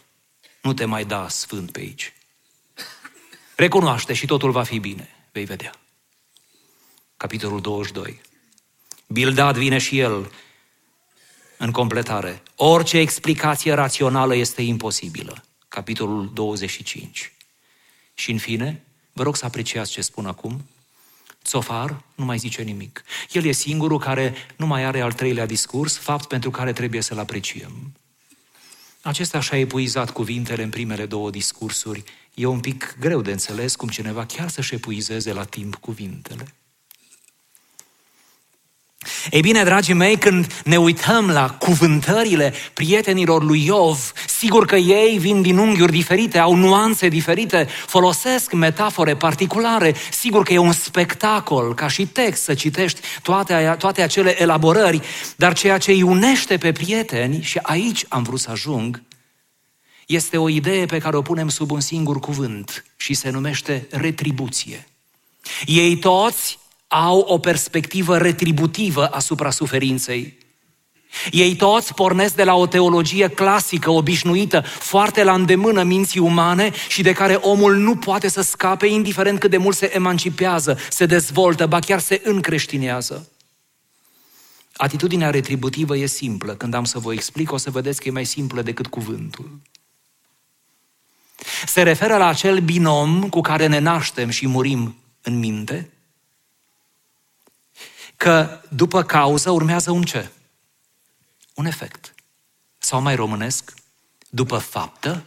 nu 0.62 0.72
te 0.72 0.84
mai 0.84 1.04
da 1.04 1.28
sfânt 1.28 1.72
pe 1.72 1.80
aici. 1.80 2.15
Recunoaște 3.56 4.12
și 4.12 4.26
totul 4.26 4.50
va 4.50 4.62
fi 4.62 4.78
bine. 4.78 5.08
Vei 5.32 5.44
vedea. 5.44 5.72
Capitolul 7.16 7.60
22. 7.60 8.20
Bildad 9.06 9.56
vine 9.56 9.78
și 9.78 9.98
el 9.98 10.32
în 11.56 11.70
completare. 11.70 12.42
Orice 12.56 12.98
explicație 12.98 13.72
rațională 13.72 14.34
este 14.34 14.62
imposibilă. 14.62 15.44
Capitolul 15.68 16.30
25. 16.32 17.32
Și 18.14 18.30
în 18.30 18.38
fine, 18.38 18.82
vă 19.12 19.22
rog 19.22 19.36
să 19.36 19.44
apreciați 19.44 19.90
ce 19.90 20.00
spun 20.00 20.26
acum. 20.26 20.68
Sofar 21.42 22.02
nu 22.14 22.24
mai 22.24 22.38
zice 22.38 22.62
nimic. 22.62 23.04
El 23.32 23.44
e 23.44 23.52
singurul 23.52 23.98
care 23.98 24.34
nu 24.56 24.66
mai 24.66 24.84
are 24.84 25.00
al 25.00 25.12
treilea 25.12 25.46
discurs, 25.46 25.96
fapt 25.96 26.28
pentru 26.28 26.50
care 26.50 26.72
trebuie 26.72 27.00
să-l 27.00 27.18
apreciem. 27.18 27.92
Acesta 29.02 29.40
și-a 29.40 29.58
epuizat 29.58 30.10
cuvintele 30.10 30.62
în 30.62 30.70
primele 30.70 31.06
două 31.06 31.30
discursuri 31.30 32.04
e 32.36 32.46
un 32.46 32.60
pic 32.60 32.96
greu 33.00 33.22
de 33.22 33.30
înțeles 33.30 33.76
cum 33.76 33.88
cineva 33.88 34.24
chiar 34.24 34.48
să-și 34.48 34.74
epuizeze 34.74 35.32
la 35.32 35.44
timp 35.44 35.74
cuvintele. 35.74 36.46
Ei 39.30 39.40
bine, 39.40 39.64
dragii 39.64 39.94
mei, 39.94 40.16
când 40.16 40.62
ne 40.64 40.76
uităm 40.76 41.30
la 41.30 41.50
cuvântările 41.50 42.54
prietenilor 42.72 43.42
lui 43.42 43.64
Iov, 43.64 44.12
sigur 44.26 44.66
că 44.66 44.76
ei 44.76 45.18
vin 45.18 45.42
din 45.42 45.58
unghiuri 45.58 45.92
diferite, 45.92 46.38
au 46.38 46.54
nuanțe 46.54 47.08
diferite, 47.08 47.68
folosesc 47.86 48.52
metafore 48.52 49.16
particulare, 49.16 49.94
sigur 50.10 50.42
că 50.42 50.52
e 50.52 50.58
un 50.58 50.72
spectacol, 50.72 51.74
ca 51.74 51.88
și 51.88 52.06
text, 52.06 52.42
să 52.42 52.54
citești 52.54 53.00
toate, 53.22 53.74
toate 53.78 54.02
acele 54.02 54.42
elaborări, 54.42 55.00
dar 55.36 55.54
ceea 55.54 55.78
ce 55.78 55.90
îi 55.90 56.02
unește 56.02 56.56
pe 56.56 56.72
prieteni, 56.72 57.42
și 57.42 57.58
aici 57.62 58.04
am 58.08 58.22
vrut 58.22 58.40
să 58.40 58.50
ajung, 58.50 59.02
este 60.06 60.36
o 60.36 60.48
idee 60.48 60.86
pe 60.86 60.98
care 60.98 61.16
o 61.16 61.22
punem 61.22 61.48
sub 61.48 61.70
un 61.70 61.80
singur 61.80 62.18
cuvânt 62.18 62.84
și 62.96 63.14
se 63.14 63.30
numește 63.30 63.86
retribuție. 63.90 64.88
Ei 65.66 65.96
toți 65.96 66.58
au 66.88 67.18
o 67.18 67.38
perspectivă 67.38 68.18
retributivă 68.18 69.06
asupra 69.06 69.50
suferinței. 69.50 70.38
Ei 71.30 71.56
toți 71.56 71.94
pornesc 71.94 72.34
de 72.34 72.44
la 72.44 72.54
o 72.54 72.66
teologie 72.66 73.28
clasică, 73.28 73.90
obișnuită, 73.90 74.60
foarte 74.60 75.24
la 75.24 75.34
îndemână 75.34 75.82
minții 75.82 76.20
umane 76.20 76.72
și 76.88 77.02
de 77.02 77.12
care 77.12 77.34
omul 77.34 77.76
nu 77.76 77.96
poate 77.96 78.28
să 78.28 78.40
scape, 78.40 78.86
indiferent 78.86 79.38
cât 79.38 79.50
de 79.50 79.56
mult 79.56 79.76
se 79.76 79.94
emancipează, 79.94 80.78
se 80.90 81.06
dezvoltă, 81.06 81.66
ba 81.66 81.78
chiar 81.78 82.00
se 82.00 82.20
încreștinează. 82.24 83.28
Atitudinea 84.72 85.30
retributivă 85.30 85.96
e 85.96 86.06
simplă. 86.06 86.54
Când 86.54 86.74
am 86.74 86.84
să 86.84 86.98
vă 86.98 87.12
explic, 87.12 87.52
o 87.52 87.56
să 87.56 87.70
vedeți 87.70 88.00
că 88.00 88.08
e 88.08 88.10
mai 88.10 88.24
simplă 88.24 88.62
decât 88.62 88.86
cuvântul. 88.86 89.60
Se 91.66 91.82
referă 91.82 92.16
la 92.16 92.26
acel 92.26 92.60
binom 92.60 93.28
cu 93.28 93.40
care 93.40 93.66
ne 93.66 93.78
naștem 93.78 94.30
și 94.30 94.46
murim 94.46 94.96
în 95.22 95.38
minte, 95.38 95.90
că 98.16 98.60
după 98.68 99.02
cauză 99.02 99.50
urmează 99.50 99.90
un 99.90 100.02
ce? 100.02 100.30
Un 101.54 101.66
efect. 101.66 102.14
Sau 102.78 103.00
mai 103.00 103.14
românesc, 103.14 103.74
după 104.28 104.58
faptă 104.58 105.24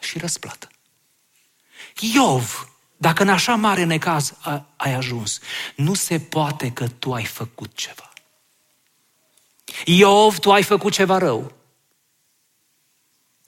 și 0.00 0.18
răsplată. 0.18 0.68
Iov, 2.14 2.72
dacă 2.96 3.22
în 3.22 3.28
așa 3.28 3.54
mare 3.54 3.84
necaz 3.84 4.34
ai 4.76 4.94
ajuns, 4.94 5.38
nu 5.76 5.94
se 5.94 6.20
poate 6.20 6.72
că 6.72 6.88
tu 6.88 7.14
ai 7.14 7.24
făcut 7.24 7.74
ceva. 7.74 8.12
Iov, 9.84 10.38
tu 10.38 10.52
ai 10.52 10.62
făcut 10.62 10.92
ceva 10.92 11.18
rău. 11.18 11.52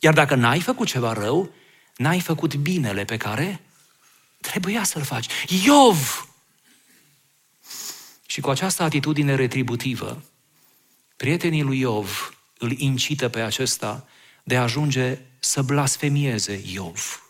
Iar 0.04 0.14
dacă 0.14 0.34
n-ai 0.34 0.61
făcut 0.61 0.87
ceva 0.87 1.12
rău, 1.12 1.50
n-ai 1.96 2.20
făcut 2.20 2.54
binele 2.54 3.04
pe 3.04 3.16
care 3.16 3.61
trebuia 4.40 4.84
să-l 4.84 5.02
faci. 5.02 5.26
Iov! 5.64 6.28
Și 8.26 8.40
cu 8.40 8.50
această 8.50 8.82
atitudine 8.82 9.34
retributivă, 9.34 10.23
prietenii 11.16 11.62
lui 11.62 11.78
Iov 11.78 12.38
îl 12.58 12.78
incită 12.78 13.28
pe 13.28 13.40
acesta 13.40 14.06
de 14.42 14.56
a 14.56 14.62
ajunge 14.62 15.18
să 15.38 15.62
blasfemieze 15.62 16.62
Iov, 16.73 17.28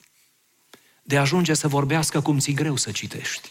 de 1.03 1.17
a 1.17 1.21
ajunge 1.21 1.55
să 1.55 1.69
vorbească 1.69 2.21
cum 2.21 2.39
ți 2.39 2.53
greu 2.53 2.77
să 2.77 2.91
citești, 2.91 3.51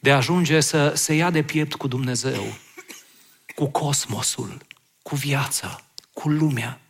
de 0.00 0.12
a 0.12 0.16
ajunge 0.16 0.60
să 0.60 0.94
se 0.94 1.14
ia 1.14 1.30
de 1.30 1.42
piept 1.42 1.74
cu 1.74 1.86
Dumnezeu, 1.86 2.56
cu 3.54 3.66
cosmosul, 3.66 4.66
cu 5.02 5.14
viața, 5.14 5.84
cu 6.12 6.28
lumea 6.28 6.80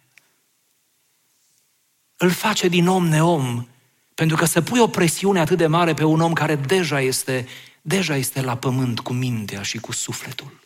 îl 2.19 2.31
face 2.31 2.69
din 2.69 2.89
om 2.89 3.07
neom, 3.07 3.67
pentru 4.15 4.37
că 4.37 4.45
să 4.45 4.61
pui 4.61 4.81
o 4.81 4.89
presiune 4.89 5.41
atât 5.41 5.57
de 5.57 5.67
mare 5.67 5.95
pe 5.95 6.05
un 6.05 6.21
om 6.21 6.33
care 6.33 6.55
deja 6.55 7.01
este, 7.01 7.49
deja 7.83 8.17
este 8.17 8.41
la 8.41 8.57
pământ 8.57 9.01
cu 9.01 9.13
mintea 9.13 9.63
și 9.63 9.79
cu 9.79 9.93
sufletul. 9.93 10.61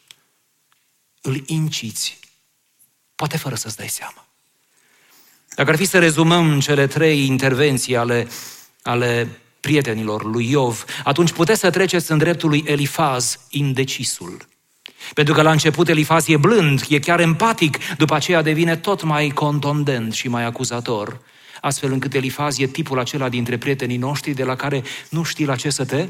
Îl 1.20 1.42
inciți, 1.46 2.18
poate 3.14 3.36
fără 3.36 3.54
să-ți 3.54 3.76
dai 3.76 3.88
seama. 3.88 4.26
Dacă 5.54 5.70
ar 5.70 5.76
fi 5.76 5.84
să 5.84 5.98
rezumăm 5.98 6.60
cele 6.60 6.86
trei 6.86 7.26
intervenții 7.26 7.96
ale, 7.96 8.28
ale 8.82 9.28
prietenilor 9.60 10.24
lui 10.24 10.50
Iov, 10.50 10.84
atunci 11.04 11.32
puteți 11.32 11.60
să 11.60 11.70
treceți 11.70 12.10
în 12.10 12.18
dreptul 12.18 12.48
lui 12.48 12.64
Elifaz, 12.66 13.38
indecisul. 13.50 14.48
Pentru 15.14 15.34
că 15.34 15.42
la 15.42 15.50
început 15.50 15.88
Elifaz 15.88 16.28
e 16.28 16.36
blând, 16.36 16.84
e 16.88 16.98
chiar 16.98 17.20
empatic, 17.20 17.78
după 17.96 18.14
aceea 18.14 18.42
devine 18.42 18.76
tot 18.76 19.02
mai 19.02 19.28
contondent 19.28 20.12
și 20.12 20.28
mai 20.28 20.44
acuzator, 20.44 21.20
astfel 21.62 21.92
încât 21.92 22.14
Elifaz 22.14 22.58
e 22.58 22.66
tipul 22.66 22.98
acela 22.98 23.28
dintre 23.28 23.58
prietenii 23.58 23.96
noștri 23.96 24.32
de 24.32 24.44
la 24.44 24.56
care 24.56 24.82
nu 25.10 25.22
știi 25.22 25.44
la 25.44 25.56
ce 25.56 25.70
să 25.70 25.84
te 25.84 26.08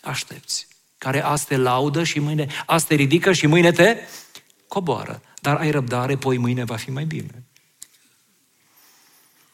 aștepți, 0.00 0.66
care 0.98 1.24
azi 1.24 1.46
te 1.46 1.56
laudă 1.56 2.04
și 2.04 2.18
mâine, 2.18 2.46
azi 2.66 2.86
te 2.86 2.94
ridică 2.94 3.32
și 3.32 3.46
mâine 3.46 3.72
te 3.72 3.96
coboară. 4.68 5.22
Dar 5.40 5.56
ai 5.56 5.70
răbdare, 5.70 6.16
poi 6.16 6.38
mâine 6.38 6.64
va 6.64 6.76
fi 6.76 6.90
mai 6.90 7.04
bine. 7.04 7.44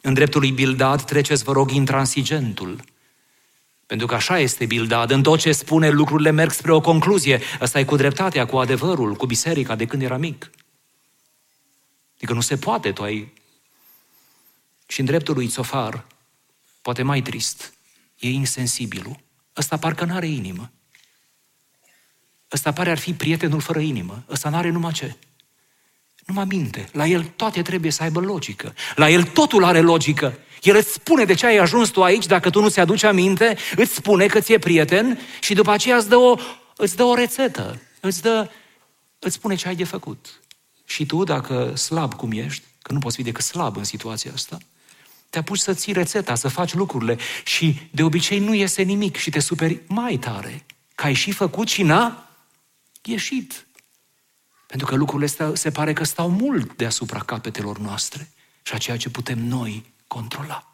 În 0.00 0.14
dreptul 0.14 0.40
lui 0.40 0.52
Bildad 0.52 1.02
treceți, 1.02 1.44
vă 1.44 1.52
rog, 1.52 1.70
intransigentul. 1.70 2.80
Pentru 3.86 4.06
că 4.06 4.14
așa 4.14 4.38
este 4.38 4.66
Bildad. 4.66 5.10
În 5.10 5.22
tot 5.22 5.38
ce 5.38 5.52
spune, 5.52 5.88
lucrurile 5.88 6.30
merg 6.30 6.50
spre 6.50 6.72
o 6.72 6.80
concluzie. 6.80 7.40
Ăsta 7.60 7.78
e 7.78 7.84
cu 7.84 7.96
dreptatea, 7.96 8.46
cu 8.46 8.56
adevărul, 8.56 9.14
cu 9.14 9.26
biserica 9.26 9.74
de 9.74 9.86
când 9.86 10.02
era 10.02 10.16
mic. 10.16 10.50
Adică 12.16 12.32
nu 12.32 12.40
se 12.40 12.56
poate, 12.56 12.92
tu 12.92 13.02
ai... 13.02 13.32
Și 14.86 15.00
în 15.00 15.06
dreptul 15.06 15.34
lui 15.34 15.48
Țofar, 15.48 16.06
poate 16.82 17.02
mai 17.02 17.22
trist, 17.22 17.72
e 18.18 18.30
insensibilul. 18.30 19.18
Ăsta 19.56 19.76
parcă 19.76 20.04
n-are 20.04 20.26
inimă. 20.26 20.70
Ăsta 22.52 22.72
pare 22.72 22.90
ar 22.90 22.98
fi 22.98 23.14
prietenul 23.14 23.60
fără 23.60 23.78
inimă. 23.78 24.24
Ăsta 24.30 24.48
n-are 24.48 24.70
numai 24.70 24.92
ce? 24.92 25.16
Numai 26.26 26.44
minte. 26.44 26.88
La 26.92 27.06
el 27.06 27.24
toate 27.24 27.62
trebuie 27.62 27.90
să 27.90 28.02
aibă 28.02 28.20
logică. 28.20 28.74
La 28.94 29.10
el 29.10 29.22
totul 29.22 29.64
are 29.64 29.80
logică. 29.80 30.38
El 30.62 30.76
îți 30.76 30.92
spune 30.92 31.24
de 31.24 31.34
ce 31.34 31.46
ai 31.46 31.56
ajuns 31.56 31.88
tu 31.88 32.02
aici, 32.02 32.26
dacă 32.26 32.50
tu 32.50 32.60
nu 32.60 32.68
ți 32.68 32.80
aduci 32.80 33.02
aminte, 33.02 33.56
îți 33.76 33.94
spune 33.94 34.26
că 34.26 34.40
ți-e 34.40 34.58
prieten 34.58 35.18
și 35.40 35.54
după 35.54 35.70
aceea 35.70 35.96
îți 35.96 36.08
dă 36.08 36.16
o, 36.16 36.36
îți 36.76 36.96
dă 36.96 37.02
o 37.02 37.14
rețetă. 37.14 37.80
Îți, 38.00 38.22
dă, 38.22 38.50
îți 39.18 39.34
spune 39.34 39.54
ce 39.54 39.68
ai 39.68 39.74
de 39.74 39.84
făcut. 39.84 40.40
Și 40.84 41.06
tu, 41.06 41.24
dacă 41.24 41.74
slab 41.74 42.14
cum 42.14 42.32
ești, 42.32 42.62
că 42.82 42.92
nu 42.92 42.98
poți 42.98 43.16
fi 43.16 43.22
decât 43.22 43.44
slab 43.44 43.76
în 43.76 43.84
situația 43.84 44.30
asta, 44.34 44.58
te 45.36 45.42
apuci 45.42 45.58
să 45.58 45.74
ții 45.74 45.92
rețeta, 45.92 46.34
să 46.34 46.48
faci 46.48 46.74
lucrurile 46.74 47.18
și 47.44 47.88
de 47.90 48.02
obicei 48.02 48.38
nu 48.38 48.54
iese 48.54 48.82
nimic 48.82 49.16
și 49.16 49.30
te 49.30 49.38
superi 49.38 49.80
mai 49.86 50.16
tare. 50.16 50.64
Că 50.94 51.06
ai 51.06 51.12
și 51.12 51.32
făcut 51.32 51.68
și 51.68 51.82
n-a 51.82 52.30
ieșit. 53.02 53.66
Pentru 54.66 54.86
că 54.86 54.94
lucrurile 54.94 55.26
astea 55.26 55.50
se 55.54 55.70
pare 55.70 55.92
că 55.92 56.04
stau 56.04 56.30
mult 56.30 56.76
deasupra 56.76 57.18
capetelor 57.18 57.78
noastre 57.78 58.30
și 58.62 58.74
a 58.74 58.76
ceea 58.76 58.96
ce 58.96 59.08
putem 59.08 59.38
noi 59.38 59.92
controla. 60.06 60.72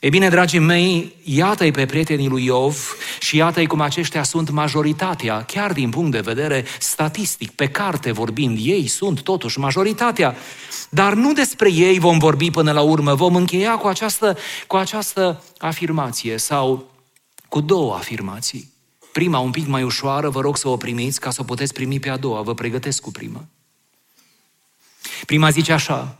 Ei 0.00 0.10
bine, 0.10 0.28
dragii 0.28 0.58
mei, 0.58 1.14
iată-i 1.24 1.70
pe 1.70 1.86
prietenii 1.86 2.28
lui 2.28 2.44
Iov 2.44 2.96
și 3.20 3.36
iată-i 3.36 3.66
cum 3.66 3.80
aceștia 3.80 4.22
sunt 4.22 4.50
majoritatea, 4.50 5.44
chiar 5.44 5.72
din 5.72 5.90
punct 5.90 6.10
de 6.10 6.20
vedere 6.20 6.64
statistic, 6.78 7.50
pe 7.50 7.68
carte 7.68 8.12
vorbind, 8.12 8.58
ei 8.60 8.86
sunt 8.86 9.22
totuși 9.22 9.58
majoritatea. 9.58 10.36
Dar 10.88 11.14
nu 11.14 11.32
despre 11.32 11.72
ei 11.72 11.98
vom 11.98 12.18
vorbi 12.18 12.50
până 12.50 12.72
la 12.72 12.80
urmă, 12.80 13.14
vom 13.14 13.34
încheia 13.34 13.76
cu 13.76 13.86
această, 13.86 14.36
cu 14.66 14.76
această 14.76 15.42
afirmație 15.58 16.36
sau 16.36 16.90
cu 17.48 17.60
două 17.60 17.94
afirmații. 17.94 18.72
Prima, 19.12 19.38
un 19.38 19.50
pic 19.50 19.66
mai 19.66 19.82
ușoară, 19.82 20.28
vă 20.28 20.40
rog 20.40 20.56
să 20.56 20.68
o 20.68 20.76
primiți 20.76 21.20
ca 21.20 21.30
să 21.30 21.40
o 21.40 21.44
puteți 21.44 21.72
primi 21.72 22.00
pe 22.00 22.08
a 22.08 22.16
doua. 22.16 22.42
Vă 22.42 22.54
pregătesc 22.54 23.00
cu 23.00 23.10
prima. 23.10 23.44
Prima 25.26 25.50
zice 25.50 25.72
așa, 25.72 26.18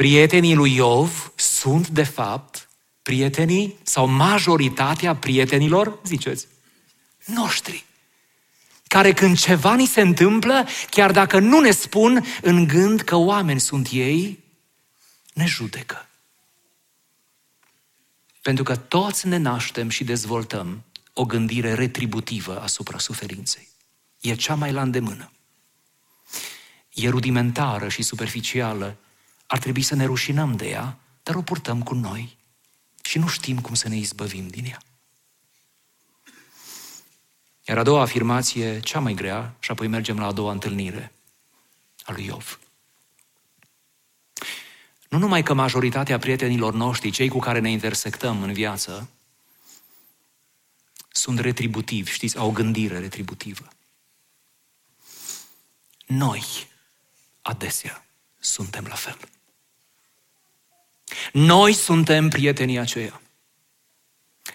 prietenii 0.00 0.54
lui 0.54 0.74
Iov 0.74 1.32
sunt, 1.34 1.88
de 1.88 2.02
fapt, 2.02 2.68
prietenii 3.02 3.76
sau 3.82 4.06
majoritatea 4.06 5.16
prietenilor, 5.16 5.98
ziceți, 6.04 6.46
noștri. 7.24 7.84
Care 8.86 9.12
când 9.12 9.38
ceva 9.38 9.74
ni 9.74 9.86
se 9.86 10.00
întâmplă, 10.00 10.66
chiar 10.90 11.12
dacă 11.12 11.38
nu 11.38 11.60
ne 11.60 11.70
spun 11.70 12.24
în 12.42 12.66
gând 12.66 13.00
că 13.00 13.16
oameni 13.16 13.60
sunt 13.60 13.88
ei, 13.90 14.44
ne 15.32 15.46
judecă. 15.46 16.08
Pentru 18.42 18.64
că 18.64 18.76
toți 18.76 19.26
ne 19.26 19.36
naștem 19.36 19.88
și 19.88 20.04
dezvoltăm 20.04 20.84
o 21.12 21.24
gândire 21.24 21.74
retributivă 21.74 22.60
asupra 22.60 22.98
suferinței. 22.98 23.68
E 24.20 24.34
cea 24.34 24.54
mai 24.54 24.72
la 24.72 24.82
îndemână. 24.82 25.32
E 26.92 27.08
rudimentară 27.08 27.88
și 27.88 28.02
superficială. 28.02 28.96
Ar 29.50 29.58
trebui 29.58 29.82
să 29.82 29.94
ne 29.94 30.04
rușinăm 30.04 30.56
de 30.56 30.68
ea, 30.68 30.98
dar 31.22 31.34
o 31.34 31.42
purtăm 31.42 31.82
cu 31.82 31.94
noi 31.94 32.36
și 33.02 33.18
nu 33.18 33.28
știm 33.28 33.60
cum 33.60 33.74
să 33.74 33.88
ne 33.88 33.96
izbăvim 33.96 34.48
din 34.48 34.64
ea. 34.64 34.82
Iar 37.64 37.78
a 37.78 37.82
doua 37.82 38.00
afirmație, 38.00 38.80
cea 38.80 38.98
mai 38.98 39.14
grea, 39.14 39.54
și 39.58 39.70
apoi 39.70 39.86
mergem 39.86 40.18
la 40.18 40.26
a 40.26 40.32
doua 40.32 40.52
întâlnire 40.52 41.12
a 42.04 42.12
lui 42.12 42.24
Iov. 42.24 42.60
Nu 45.08 45.18
numai 45.18 45.42
că 45.42 45.54
majoritatea 45.54 46.18
prietenilor 46.18 46.74
noștri, 46.74 47.10
cei 47.10 47.28
cu 47.28 47.38
care 47.38 47.58
ne 47.58 47.70
intersectăm 47.70 48.42
în 48.42 48.52
viață, 48.52 49.10
sunt 51.12 51.38
retributivi, 51.38 52.10
știți, 52.10 52.36
au 52.36 52.48
o 52.48 52.52
gândire 52.52 52.98
retributivă. 52.98 53.68
Noi, 56.06 56.42
adesea, 57.42 58.04
suntem 58.38 58.84
la 58.88 58.94
fel. 58.94 59.18
Noi 61.32 61.72
suntem 61.72 62.28
prietenii 62.28 62.78
aceia. 62.78 63.20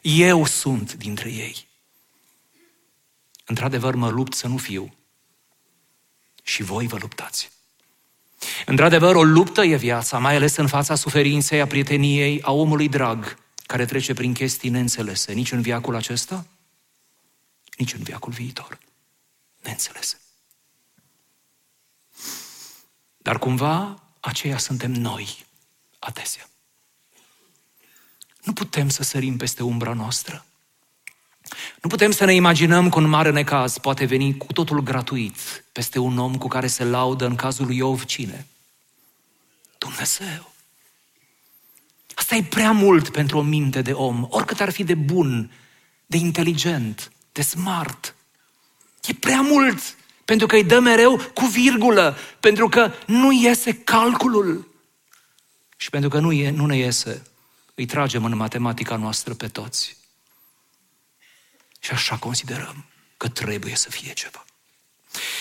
Eu 0.01 0.45
sunt 0.45 0.93
dintre 0.93 1.29
ei. 1.29 1.67
Într-adevăr, 3.45 3.95
mă 3.95 4.09
lupt 4.09 4.33
să 4.33 4.47
nu 4.47 4.57
fiu. 4.57 4.95
Și 6.43 6.63
voi 6.63 6.87
vă 6.87 6.97
luptați. 7.01 7.51
Într-adevăr, 8.65 9.15
o 9.15 9.23
luptă 9.23 9.63
e 9.63 9.75
viața, 9.75 10.19
mai 10.19 10.35
ales 10.35 10.55
în 10.55 10.67
fața 10.67 10.95
suferinței, 10.95 11.61
a 11.61 11.67
prieteniei, 11.67 12.41
a 12.41 12.51
omului 12.51 12.89
drag, 12.89 13.37
care 13.65 13.85
trece 13.85 14.13
prin 14.13 14.33
chestii 14.33 14.69
neînțelese, 14.69 15.33
nici 15.33 15.51
în 15.51 15.61
viacul 15.61 15.95
acesta, 15.95 16.45
nici 17.77 17.93
în 17.93 18.03
viacul 18.03 18.31
viitor. 18.31 18.77
Neînțelese. 19.61 20.19
Dar 23.17 23.39
cumva 23.39 24.03
aceia 24.19 24.57
suntem 24.57 24.91
noi, 24.91 25.44
adesea. 26.05 26.49
Nu 28.43 28.53
putem 28.53 28.89
să 28.89 29.03
sărim 29.03 29.37
peste 29.37 29.63
umbra 29.63 29.93
noastră. 29.93 30.45
Nu 31.81 31.89
putem 31.89 32.11
să 32.11 32.25
ne 32.25 32.33
imaginăm 32.33 32.89
că 32.89 32.99
un 32.99 33.07
mare 33.07 33.31
necaz 33.31 33.77
poate 33.77 34.05
veni 34.05 34.37
cu 34.37 34.53
totul 34.53 34.79
gratuit 34.81 35.63
peste 35.71 35.99
un 35.99 36.17
om 36.17 36.37
cu 36.37 36.47
care 36.47 36.67
se 36.67 36.83
laudă 36.83 37.25
în 37.25 37.35
cazul 37.35 37.65
lui 37.65 37.77
Iov 37.77 38.03
cine? 38.03 38.47
Dumnezeu. 39.77 40.53
Asta 42.13 42.35
e 42.35 42.43
prea 42.43 42.71
mult 42.71 43.09
pentru 43.09 43.37
o 43.37 43.41
minte 43.41 43.81
de 43.81 43.91
om, 43.91 44.27
oricât 44.29 44.59
ar 44.59 44.69
fi 44.69 44.83
de 44.83 44.95
bun, 44.95 45.51
de 46.05 46.17
inteligent, 46.17 47.11
de 47.31 47.41
smart. 47.41 48.15
E 49.05 49.13
prea 49.13 49.41
mult 49.41 49.95
pentru 50.25 50.47
că 50.47 50.55
îi 50.55 50.63
dă 50.63 50.79
mereu 50.79 51.17
cu 51.33 51.45
virgulă, 51.45 52.17
pentru 52.39 52.69
că 52.69 52.91
nu 53.05 53.31
iese 53.31 53.73
calculul. 53.73 54.74
Și 55.75 55.89
pentru 55.89 56.09
că 56.09 56.19
nu, 56.19 56.31
e, 56.31 56.49
nu 56.49 56.65
ne 56.65 56.77
iese, 56.77 57.23
îi 57.75 57.85
tragem 57.85 58.25
în 58.25 58.35
matematica 58.35 58.95
noastră 58.95 59.33
pe 59.33 59.47
toți. 59.47 59.97
Și 61.79 61.91
așa 61.91 62.17
considerăm 62.17 62.85
că 63.17 63.27
trebuie 63.27 63.75
să 63.75 63.89
fie 63.89 64.13
ceva. 64.13 64.45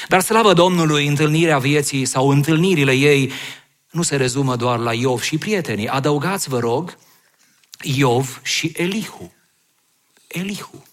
Dar 0.08 0.20
slavă 0.20 0.52
Domnului, 0.52 1.06
întâlnirea 1.06 1.58
vieții 1.58 2.04
sau 2.04 2.28
întâlnirile 2.28 2.92
ei 2.92 3.32
nu 3.90 4.02
se 4.02 4.16
rezumă 4.16 4.56
doar 4.56 4.78
la 4.78 4.92
Iov 4.92 5.22
și 5.22 5.38
prietenii. 5.38 5.88
Adăugați, 5.88 6.48
vă 6.48 6.58
rog, 6.58 6.96
Iov 7.82 8.40
și 8.42 8.72
Elihu. 8.76 9.32
Elihu. 10.26 10.84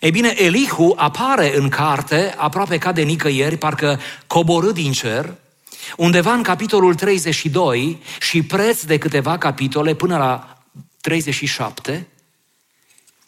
Ei 0.00 0.10
bine, 0.10 0.34
Elihu 0.36 0.94
apare 0.96 1.56
în 1.56 1.68
carte 1.68 2.34
aproape 2.36 2.78
ca 2.78 2.92
de 2.92 3.02
nicăieri, 3.02 3.56
parcă 3.56 4.00
coborât 4.26 4.74
din 4.74 4.92
cer, 4.92 5.34
undeva 5.96 6.32
în 6.32 6.42
capitolul 6.42 6.94
32 6.94 8.02
și 8.20 8.42
preț 8.42 8.82
de 8.82 8.98
câteva 8.98 9.38
capitole 9.38 9.94
până 9.94 10.16
la 10.16 10.58
37, 11.00 12.08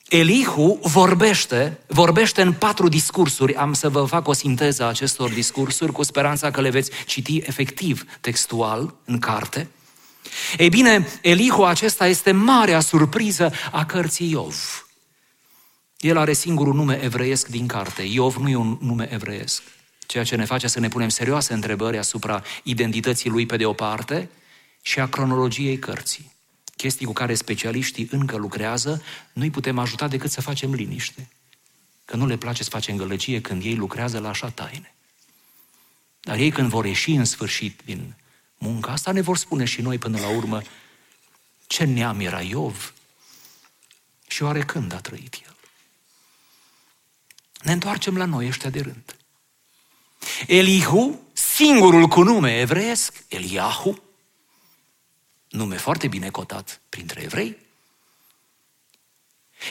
Elihu 0.09 0.79
vorbește, 0.83 1.79
vorbește 1.87 2.43
în 2.43 2.53
patru 2.53 2.89
discursuri. 2.89 3.55
Am 3.55 3.73
să 3.73 3.89
vă 3.89 4.05
fac 4.05 4.29
o 4.29 4.33
sinteză 4.33 4.85
a 4.85 4.89
acestor 4.89 5.31
discursuri 5.31 5.93
cu 5.93 6.03
speranța 6.03 6.51
că 6.51 6.61
le 6.61 6.71
veți 6.71 6.91
citi 7.07 7.37
efectiv 7.37 8.05
textual 8.21 8.95
în 9.05 9.19
carte. 9.19 9.69
Ei 10.59 10.69
bine, 10.69 11.09
Elihu 11.23 11.63
acesta 11.63 12.07
este 12.07 12.33
marea 12.33 12.81
surpriză 12.81 13.53
a 13.73 13.85
cărții 13.85 14.31
Iov. 14.31 14.87
El 15.99 16.17
are 16.17 16.33
singurul 16.33 16.75
nume 16.75 17.01
evreiesc 17.03 17.47
din 17.47 17.67
carte. 17.67 18.03
Iov 18.03 18.37
nu 18.37 18.49
e 18.49 18.57
un 18.57 18.79
nume 18.81 19.09
evreiesc. 19.13 19.63
Ceea 20.07 20.25
ce 20.25 20.37
ne 20.37 20.45
face 20.45 20.67
să 20.67 20.81
ne 20.81 20.89
punem 20.89 21.09
serioase 21.09 21.53
întrebări 21.53 21.99
asupra 21.99 22.43
identității 22.63 23.31
lui 23.31 23.47
pe 23.47 23.57
de 23.57 23.67
o 23.67 23.73
parte 23.73 24.31
și 24.83 25.01
a 25.01 25.09
cronologiei 25.09 25.79
cărții. 25.79 26.33
Chestii 26.77 27.07
cu 27.07 27.13
care 27.13 27.35
specialiștii 27.35 28.09
încă 28.11 28.37
lucrează, 28.37 29.03
nu-i 29.33 29.51
putem 29.51 29.79
ajuta 29.79 30.09
decât 30.09 30.31
să 30.31 30.41
facem 30.41 30.75
liniște. 30.75 31.29
Că 32.05 32.17
nu 32.17 32.27
le 32.27 32.37
place 32.37 32.63
să 32.63 32.71
facem 32.71 32.97
gălăgie 32.97 33.41
când 33.41 33.65
ei 33.65 33.75
lucrează 33.75 34.19
la 34.19 34.29
așa 34.29 34.51
taine. 34.51 34.95
Dar 36.21 36.37
ei 36.37 36.51
când 36.51 36.69
vor 36.69 36.85
ieși 36.85 37.11
în 37.11 37.25
sfârșit 37.25 37.81
din 37.85 38.15
munca 38.59 38.93
asta, 38.93 39.13
ne 39.13 39.21
vor 39.21 39.37
spune 39.37 39.65
și 39.65 39.81
noi 39.81 39.99
până 39.99 40.21
la 40.21 40.29
urmă 40.29 40.63
ce 41.67 41.85
neam 41.85 42.21
era 42.21 42.41
Iov 42.41 42.95
și 44.27 44.43
oare 44.43 44.65
când 44.65 44.93
a 44.93 45.01
trăit 45.01 45.35
el. 45.45 45.57
Ne 47.63 47.73
întoarcem 47.73 48.17
la 48.17 48.25
noi 48.25 48.47
ăștia 48.47 48.71
de 48.71 48.81
rând. 48.81 49.17
Elihu, 50.47 51.21
singurul 51.33 52.07
cu 52.07 52.23
nume 52.23 52.59
evreiesc, 52.59 53.25
Eliahu, 53.29 54.03
nume 55.49 55.77
foarte 55.77 56.09
bine 56.09 56.29
cotat 56.29 56.81
printre 56.89 57.23
evrei, 57.23 57.57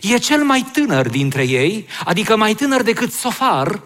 e 0.02 0.18
cel 0.18 0.44
mai 0.44 0.66
tânăr 0.72 1.10
dintre 1.10 1.44
ei, 1.44 1.88
adică 2.06 2.36
mai 2.36 2.54
tânăr 2.54 2.82
decât 2.82 3.14
Sofar, 3.14 3.82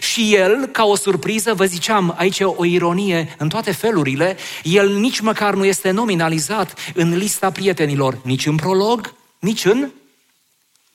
și 0.00 0.34
el, 0.34 0.66
ca 0.66 0.84
o 0.84 0.96
surpriză, 0.96 1.54
vă 1.54 1.64
ziceam, 1.64 2.14
aici 2.16 2.40
o 2.40 2.64
ironie 2.64 3.34
în 3.38 3.48
toate 3.48 3.72
felurile, 3.72 4.36
el 4.62 4.96
nici 4.96 5.20
măcar 5.20 5.54
nu 5.54 5.64
este 5.64 5.90
nominalizat 5.90 6.92
în 6.94 7.16
lista 7.16 7.50
prietenilor, 7.50 8.18
nici 8.22 8.46
în 8.46 8.56
prolog, 8.56 9.14
nici 9.38 9.64
în 9.64 9.90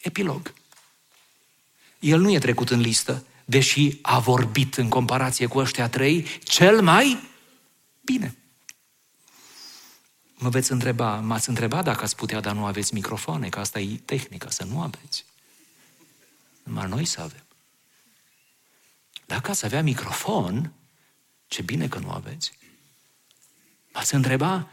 epilog. 0.02 0.54
El 2.00 2.20
nu 2.20 2.32
e 2.32 2.40
trecut 2.40 2.70
în 2.70 2.80
listă, 2.80 3.24
deși 3.46 3.98
a 4.02 4.20
vorbit 4.20 4.76
în 4.76 4.90
comparație 4.90 5.46
cu 5.46 5.58
ăștia 5.58 5.90
trei 5.90 6.28
cel 6.44 6.82
mai 6.82 7.30
bine. 8.02 8.36
Mă 10.42 10.50
veți 10.50 10.72
întreba, 10.72 11.16
m-ați 11.20 11.50
întrebat 11.50 11.84
dacă 11.84 12.04
ați 12.04 12.16
putea, 12.16 12.40
dar 12.40 12.54
nu 12.54 12.66
aveți 12.66 12.94
microfoane, 12.94 13.50
că 13.50 13.60
asta 13.60 13.80
e 13.80 14.02
tehnica, 14.06 14.50
să 14.50 14.64
nu 14.64 14.82
aveți. 14.82 15.26
Numai 16.64 16.88
noi 16.88 17.06
să 17.06 17.22
avem. 17.22 17.46
Dacă 19.26 19.52
ați 19.52 19.66
avea 19.66 19.82
microfon, 19.82 20.74
ce 21.48 21.62
bine 21.62 21.88
că 21.88 22.00
nu 22.00 22.10
aveți. 22.12 22.52
M-ați 23.94 24.16
întreba, 24.16 24.68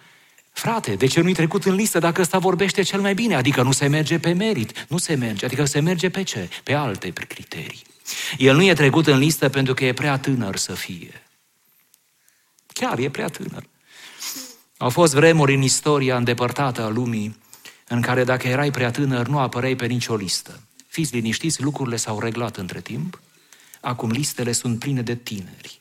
frate, 0.52 0.94
de 0.94 1.06
ce 1.06 1.20
nu-i 1.20 1.34
trecut 1.34 1.64
în 1.64 1.74
listă 1.74 1.98
dacă 1.98 2.20
ăsta 2.20 2.38
vorbește 2.38 2.82
cel 2.82 3.00
mai 3.00 3.14
bine? 3.14 3.34
Adică 3.34 3.62
nu 3.62 3.72
se 3.72 3.86
merge 3.86 4.18
pe 4.18 4.32
merit, 4.32 4.86
nu 4.88 4.98
se 4.98 5.14
merge, 5.14 5.44
adică 5.44 5.64
se 5.64 5.80
merge 5.80 6.10
pe 6.10 6.22
ce? 6.22 6.48
Pe 6.64 6.74
alte 6.74 7.10
criterii. 7.10 7.82
El 8.38 8.56
nu 8.56 8.62
e 8.64 8.74
trecut 8.74 9.06
în 9.06 9.18
listă 9.18 9.48
pentru 9.48 9.74
că 9.74 9.84
e 9.84 9.92
prea 9.92 10.18
tânăr 10.18 10.56
să 10.56 10.74
fie. 10.74 11.22
Chiar 12.66 12.98
e 12.98 13.10
prea 13.10 13.28
tânăr. 13.28 13.64
Au 14.76 14.90
fost 14.90 15.14
vremuri 15.14 15.54
în 15.54 15.62
istoria 15.62 16.16
îndepărtată 16.16 16.82
a 16.82 16.88
lumii 16.88 17.36
în 17.88 18.00
care 18.00 18.24
dacă 18.24 18.48
erai 18.48 18.70
prea 18.70 18.90
tânăr, 18.90 19.26
nu 19.26 19.38
apăreai 19.38 19.76
pe 19.76 19.86
nicio 19.86 20.14
listă. 20.14 20.60
Fiți 20.86 21.14
liniștiți, 21.14 21.62
lucrurile 21.62 21.96
s-au 21.96 22.20
reglat 22.20 22.56
între 22.56 22.80
timp. 22.80 23.20
Acum 23.80 24.10
listele 24.10 24.52
sunt 24.52 24.78
pline 24.78 25.02
de 25.02 25.16
tineri. 25.16 25.80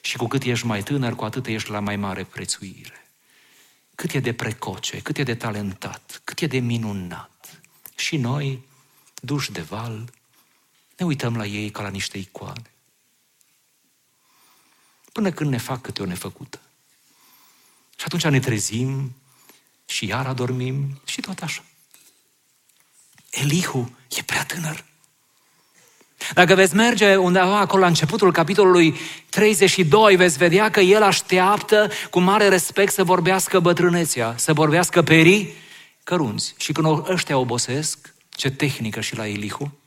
Și 0.00 0.16
cu 0.16 0.26
cât 0.26 0.42
ești 0.42 0.66
mai 0.66 0.82
tânăr, 0.82 1.14
cu 1.14 1.24
atât 1.24 1.46
ești 1.46 1.70
la 1.70 1.80
mai 1.80 1.96
mare 1.96 2.24
prețuire. 2.24 3.06
Cât 3.94 4.12
e 4.12 4.20
de 4.20 4.32
precoce, 4.32 5.00
cât 5.00 5.18
e 5.18 5.22
de 5.22 5.34
talentat, 5.34 6.20
cât 6.24 6.40
e 6.40 6.46
de 6.46 6.58
minunat. 6.58 7.60
Și 7.96 8.16
noi, 8.16 8.64
duși 9.22 9.52
de 9.52 9.60
val, 9.60 10.10
ne 10.96 11.06
uităm 11.06 11.36
la 11.36 11.46
ei 11.46 11.70
ca 11.70 11.82
la 11.82 11.88
niște 11.88 12.18
icoane. 12.18 12.70
Până 15.12 15.30
când 15.30 15.50
ne 15.50 15.58
fac 15.58 15.80
câte 15.80 16.02
o 16.02 16.06
nefăcută. 16.06 16.60
Și 17.96 18.04
atunci 18.04 18.24
ne 18.24 18.40
trezim 18.40 19.16
și 19.86 20.06
iar 20.06 20.26
adormim 20.26 21.00
și 21.04 21.20
tot 21.20 21.38
așa. 21.42 21.64
Elihu 23.30 23.96
e 24.08 24.22
prea 24.22 24.44
tânăr. 24.44 24.84
Dacă 26.34 26.54
veți 26.54 26.74
merge 26.74 27.16
undeva 27.16 27.58
acolo 27.58 27.82
la 27.82 27.88
începutul 27.88 28.32
capitolului 28.32 28.96
32, 29.30 30.16
veți 30.16 30.38
vedea 30.38 30.70
că 30.70 30.80
el 30.80 31.02
așteaptă 31.02 31.90
cu 32.10 32.20
mare 32.20 32.48
respect 32.48 32.92
să 32.92 33.04
vorbească 33.04 33.60
bătrânețea, 33.60 34.34
să 34.36 34.52
vorbească 34.52 35.02
perii 35.02 35.52
cărunți. 36.04 36.54
Și 36.58 36.72
când 36.72 37.08
ăștia 37.08 37.38
obosesc, 37.38 38.14
ce 38.28 38.50
tehnică 38.50 39.00
și 39.00 39.16
la 39.16 39.26
Elihu, 39.26 39.78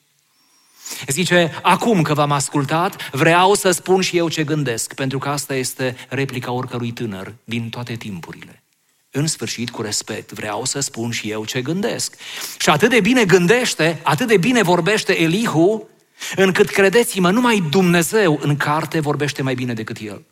Zice, 1.08 1.52
acum 1.62 2.02
că 2.02 2.14
v-am 2.14 2.32
ascultat, 2.32 3.10
vreau 3.12 3.54
să 3.54 3.72
spun 3.72 4.02
și 4.02 4.18
eu 4.18 4.30
ce 4.30 4.44
gândesc, 4.44 4.94
pentru 4.94 5.18
că 5.18 5.30
asta 5.30 5.56
este 5.56 5.96
replica 6.10 6.52
oricărui 6.52 6.92
tânăr 6.92 7.34
din 7.44 7.70
toate 7.70 7.96
timpurile. 7.96 8.64
În 9.12 9.28
sfârșit, 9.28 9.70
cu 9.70 9.82
respect, 9.82 10.32
vreau 10.32 10.66
să 10.66 10.80
spun 10.80 11.12
și 11.12 11.30
eu 11.30 11.46
ce 11.46 11.62
gândesc. 11.62 12.16
Și 12.60 12.70
atât 12.70 12.90
de 12.90 13.00
bine 13.00 13.26
gândește, 13.26 14.00
atât 14.04 14.28
de 14.28 14.38
bine 14.38 14.62
vorbește 14.62 15.22
Elihu, 15.22 15.90
încât, 16.36 16.70
credeți-mă, 16.70 17.32
numai 17.32 17.64
Dumnezeu 17.70 18.40
în 18.42 18.58
carte 18.58 19.00
vorbește 19.00 19.42
mai 19.42 19.54
bine 19.54 19.74
decât 19.74 19.98
el. 19.98 20.26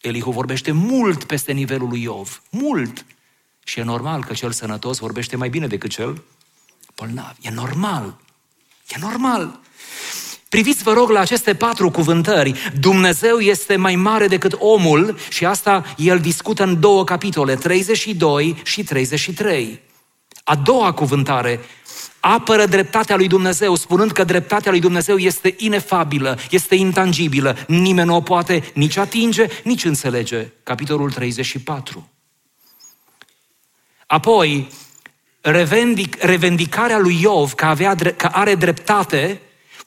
Elihu 0.00 0.30
vorbește 0.30 0.72
mult 0.72 1.24
peste 1.24 1.52
nivelul 1.52 1.88
lui 1.88 2.02
Iov, 2.02 2.42
mult. 2.50 3.04
Și 3.64 3.78
e 3.78 3.82
normal 3.82 4.24
că 4.24 4.32
cel 4.32 4.52
sănătos 4.52 4.98
vorbește 4.98 5.36
mai 5.36 5.48
bine 5.48 5.66
decât 5.66 5.90
cel 5.90 6.22
bolnav. 6.96 7.36
E 7.40 7.50
normal. 7.50 8.16
E 8.90 8.98
normal. 9.00 9.60
Priviți, 10.48 10.82
vă 10.82 10.92
rog, 10.92 11.10
la 11.10 11.20
aceste 11.20 11.54
patru 11.54 11.90
cuvântări. 11.90 12.54
Dumnezeu 12.80 13.38
este 13.38 13.76
mai 13.76 13.96
mare 13.96 14.26
decât 14.26 14.56
omul 14.58 15.18
și 15.28 15.44
asta 15.44 15.84
el 15.96 16.18
discută 16.18 16.62
în 16.62 16.80
două 16.80 17.04
capitole, 17.04 17.54
32 17.54 18.60
și 18.64 18.84
33. 18.84 19.80
A 20.44 20.56
doua 20.56 20.92
cuvântare, 20.92 21.60
apără 22.20 22.66
dreptatea 22.66 23.16
lui 23.16 23.28
Dumnezeu, 23.28 23.74
spunând 23.74 24.12
că 24.12 24.24
dreptatea 24.24 24.70
lui 24.70 24.80
Dumnezeu 24.80 25.16
este 25.16 25.54
inefabilă, 25.58 26.38
este 26.50 26.74
intangibilă, 26.74 27.56
nimeni 27.66 28.06
nu 28.06 28.16
o 28.16 28.20
poate 28.20 28.70
nici 28.74 28.96
atinge, 28.96 29.46
nici 29.64 29.84
înțelege. 29.84 30.52
Capitolul 30.62 31.12
34. 31.12 32.10
Apoi, 34.06 34.68
revendic, 35.40 36.22
revendicarea 36.22 36.98
lui 36.98 37.20
Iov 37.20 37.52
că, 37.52 37.64
avea, 37.64 37.94
că 37.94 38.26
are 38.26 38.54
dreptate, 38.54 39.40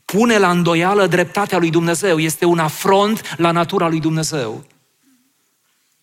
pune 0.05 0.37
la 0.37 0.49
îndoială 0.49 1.07
dreptatea 1.07 1.57
lui 1.57 1.69
Dumnezeu. 1.69 2.19
Este 2.19 2.45
un 2.45 2.59
afront 2.59 3.35
la 3.37 3.51
natura 3.51 3.87
lui 3.87 3.99
Dumnezeu. 3.99 4.65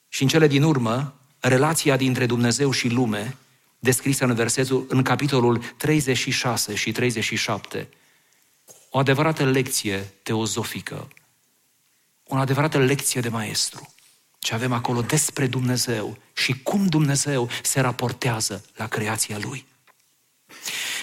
Și 0.08 0.22
în 0.22 0.28
cele 0.28 0.46
din 0.46 0.62
urmă, 0.62 1.14
relația 1.40 1.96
dintre 1.96 2.26
Dumnezeu 2.26 2.70
și 2.70 2.88
lume, 2.88 3.36
descrisă 3.78 4.24
în 4.24 4.34
versetul, 4.34 4.86
în 4.88 5.02
capitolul 5.02 5.62
36 5.76 6.74
și 6.74 6.92
37, 6.92 7.88
o 8.90 8.98
adevărată 8.98 9.44
lecție 9.44 10.12
teozofică, 10.22 11.08
o 12.24 12.36
adevărată 12.36 12.78
lecție 12.78 13.20
de 13.20 13.28
maestru. 13.28 13.94
Ce 14.40 14.55
avem 14.55 14.72
acolo 14.72 15.00
despre 15.00 15.46
Dumnezeu 15.46 16.18
și 16.33 16.62
cum 16.62 16.87
Dumnezeu 16.87 17.48
se 17.62 17.81
raportează 17.81 18.64
la 18.76 18.87
creația 18.87 19.38
Lui. 19.42 19.66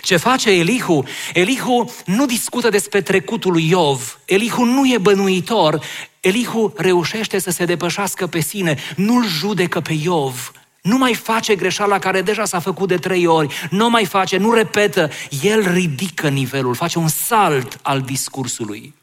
Ce 0.02 0.17
face 0.17 0.52
Elihu? 0.52 1.06
Elihu 1.34 1.93
nu 2.06 2.26
discută 2.26 2.69
despre 2.69 3.02
trecutul 3.02 3.52
lui 3.52 3.69
Iov. 3.69 4.19
Elihu 4.26 4.63
nu 4.63 4.88
e 4.88 4.97
bănuitor. 4.97 5.84
Elihu 6.19 6.73
reușește 6.78 7.39
să 7.39 7.50
se 7.52 7.65
depășească 7.65 8.28
pe 8.28 8.39
sine. 8.39 8.78
Nu-l 8.95 9.28
judecă 9.28 9.80
pe 9.82 9.93
Iov. 9.93 10.52
Nu 10.82 10.97
mai 10.97 11.13
face 11.13 11.56
greșeala 11.56 12.00
care 12.00 12.21
deja 12.21 12.45
s-a 12.45 12.60
făcut 12.60 12.88
de 12.88 12.97
trei 12.97 13.26
ori. 13.26 13.67
Nu 13.69 13.89
mai 13.89 14.06
face, 14.06 14.38
nu 14.38 14.54
repetă. 14.54 15.10
El 15.41 15.71
ridică 15.71 16.30
nivelul, 16.30 16.76
face 16.76 17.00
un 17.00 17.08
salt 17.08 17.80
al 17.82 18.02
discursului. 18.02 18.93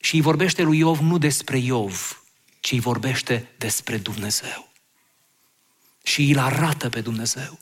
Și 0.00 0.14
îi 0.14 0.20
vorbește 0.20 0.62
lui 0.62 0.78
Iov 0.78 0.98
nu 0.98 1.18
despre 1.18 1.58
Iov, 1.58 2.19
ci 2.60 2.72
îi 2.72 2.80
vorbește 2.80 3.48
despre 3.58 3.96
Dumnezeu. 3.96 4.72
Și 6.02 6.30
îl 6.30 6.38
arată 6.38 6.88
pe 6.88 7.00
Dumnezeu. 7.00 7.58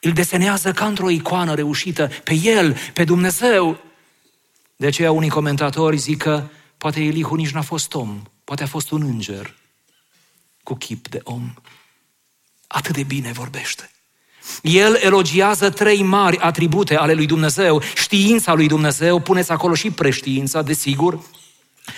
Îl 0.00 0.12
desenează 0.12 0.72
ca 0.72 0.86
într-o 0.86 1.10
icoană 1.10 1.54
reușită 1.54 2.10
pe 2.24 2.34
El, 2.34 2.76
pe 2.92 3.04
Dumnezeu. 3.04 3.80
De 4.76 4.86
aceea 4.86 5.10
unii 5.10 5.28
comentatori 5.28 5.96
zic 5.96 6.18
că 6.18 6.48
poate 6.78 7.00
Elihu 7.00 7.34
nici 7.34 7.50
n-a 7.50 7.62
fost 7.62 7.94
om, 7.94 8.22
poate 8.44 8.62
a 8.62 8.66
fost 8.66 8.90
un 8.90 9.02
înger 9.02 9.54
cu 10.62 10.74
chip 10.74 11.08
de 11.08 11.20
om. 11.22 11.54
Atât 12.66 12.94
de 12.94 13.02
bine 13.02 13.32
vorbește. 13.32 13.90
El 14.62 14.94
elogiază 14.94 15.70
trei 15.70 16.02
mari 16.02 16.38
atribute 16.38 16.96
ale 16.96 17.12
lui 17.12 17.26
Dumnezeu. 17.26 17.82
Știința 17.82 18.54
lui 18.54 18.66
Dumnezeu, 18.66 19.20
puneți 19.20 19.50
acolo 19.50 19.74
și 19.74 19.90
preștiința, 19.90 20.62
desigur, 20.62 21.20